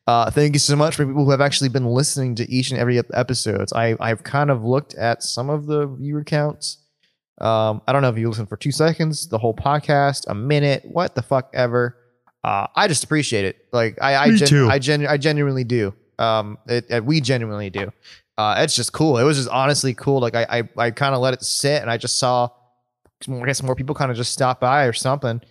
[0.07, 2.79] Uh, thank you so much for people who have actually been listening to each and
[2.79, 3.71] every ep- episodes.
[3.73, 6.77] I I've kind of looked at some of the viewer counts.
[7.39, 10.83] Um, I don't know if you listen for two seconds, the whole podcast, a minute,
[10.83, 11.95] what the fuck ever.
[12.43, 13.65] Uh, I just appreciate it.
[13.71, 14.67] Like I, I, gen- too.
[14.69, 15.93] I, genu- I genuinely do.
[16.19, 17.91] Um, it, it- we genuinely do.
[18.37, 19.17] Uh, it's just cool.
[19.17, 20.19] It was just honestly cool.
[20.21, 20.45] Like I,
[20.77, 22.49] I, I kind of let it sit, and I just saw,
[23.29, 25.41] I guess more people kind of just stop by or something.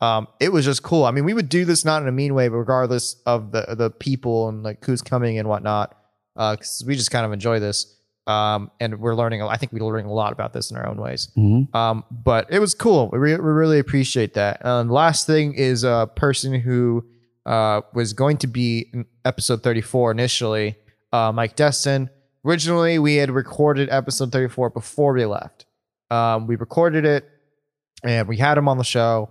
[0.00, 1.04] Um, it was just cool.
[1.04, 3.74] I mean, we would do this not in a mean way, but regardless of the
[3.76, 5.94] the people and like who's coming and whatnot,
[6.36, 7.94] because we just kind of enjoy this.
[8.26, 9.42] Um, and we're learning.
[9.42, 11.30] I think we're learning a lot about this in our own ways.
[11.36, 11.74] Mhm.
[11.74, 13.08] Um, but it was cool.
[13.10, 14.60] We, re- we really appreciate that.
[14.62, 17.04] And last thing is a person who
[17.48, 18.92] uh, was going to be
[19.24, 20.76] episode 34 initially,
[21.12, 22.10] uh, Mike Destin.
[22.44, 25.64] Originally, we had recorded episode 34 before we left.
[26.10, 27.28] Um, we recorded it
[28.04, 29.30] and we had him on the show.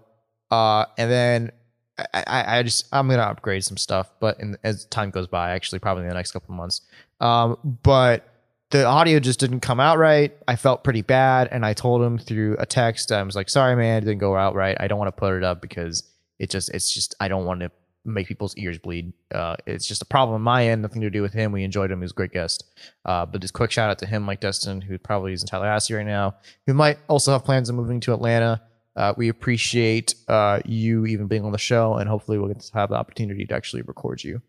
[0.50, 1.52] Uh, and then
[2.00, 5.28] I, I, I just, I'm going to upgrade some stuff, but in, as time goes
[5.28, 6.82] by, actually, probably in the next couple of months.
[7.22, 8.28] Um, but
[8.72, 10.36] the audio just didn't come out right.
[10.48, 13.12] I felt pretty bad, and I told him through a text.
[13.12, 14.76] I was like, "Sorry, man, it didn't go out right.
[14.80, 16.04] I don't want to put it up because
[16.38, 17.72] it just, it's just, I don't want to
[18.08, 19.14] make people's ears bleed.
[19.34, 21.52] Uh, it's just a problem on my end, nothing to do with him.
[21.52, 22.64] We enjoyed him; he was a great guest.
[23.06, 25.94] Uh, but just quick shout out to him, Mike Dustin, who probably is in Tallahassee
[25.94, 26.36] right now,
[26.66, 28.62] who might also have plans of moving to Atlanta.
[28.96, 32.74] Uh, we appreciate uh, you even being on the show, and hopefully we'll get to
[32.74, 34.42] have the opportunity to actually record you.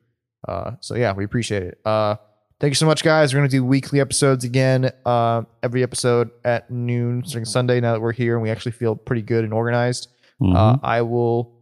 [0.46, 1.78] Uh, so yeah, we appreciate it.
[1.84, 2.16] Uh,
[2.60, 3.34] thank you so much, guys.
[3.34, 4.90] We're gonna do weekly episodes again.
[5.04, 7.80] Uh, every episode at noon starting Sunday.
[7.80, 10.08] Now that we're here and we actually feel pretty good and organized,
[10.40, 10.54] Mhm.
[10.56, 11.57] uh, I will.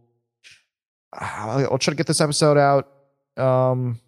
[1.13, 2.87] I'll, I'll try to get this episode out.
[3.41, 3.99] Um,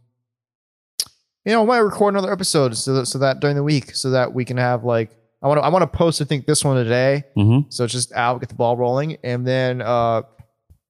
[1.45, 4.11] you know, I might record another episode so that, so that during the week, so
[4.11, 6.63] that we can have like I want to I want to post I think this
[6.65, 7.23] one today.
[7.37, 7.71] Mhm.
[7.71, 10.23] So it's just out, get the ball rolling, and then uh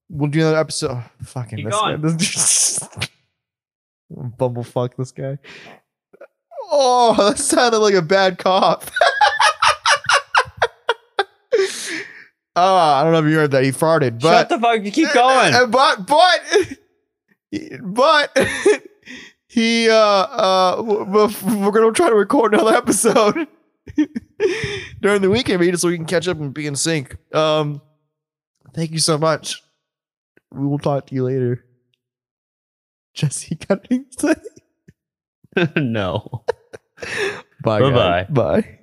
[0.10, 0.92] we'll do another episode.
[0.92, 1.96] oh, fucking Keep this guy.
[1.98, 2.80] This,
[4.12, 5.38] bumblefuck this guy.
[6.72, 8.90] Oh, that sounded like a bad cough.
[12.56, 13.64] oh, I don't know if you heard that.
[13.64, 14.84] He farted, but Shut the fuck.
[14.84, 15.54] You keep going.
[15.72, 16.78] but but
[17.84, 18.38] but
[19.48, 23.48] he uh uh w- w- we're gonna try to record another episode
[25.02, 27.82] during the weekend maybe so we can catch up and be in sync um
[28.76, 29.64] thank you so much
[30.52, 31.66] we will talk to you later
[33.18, 34.36] Jessi got anything to
[35.56, 36.44] say no.
[37.64, 38.28] bye Bye-bye.
[38.30, 38.79] bye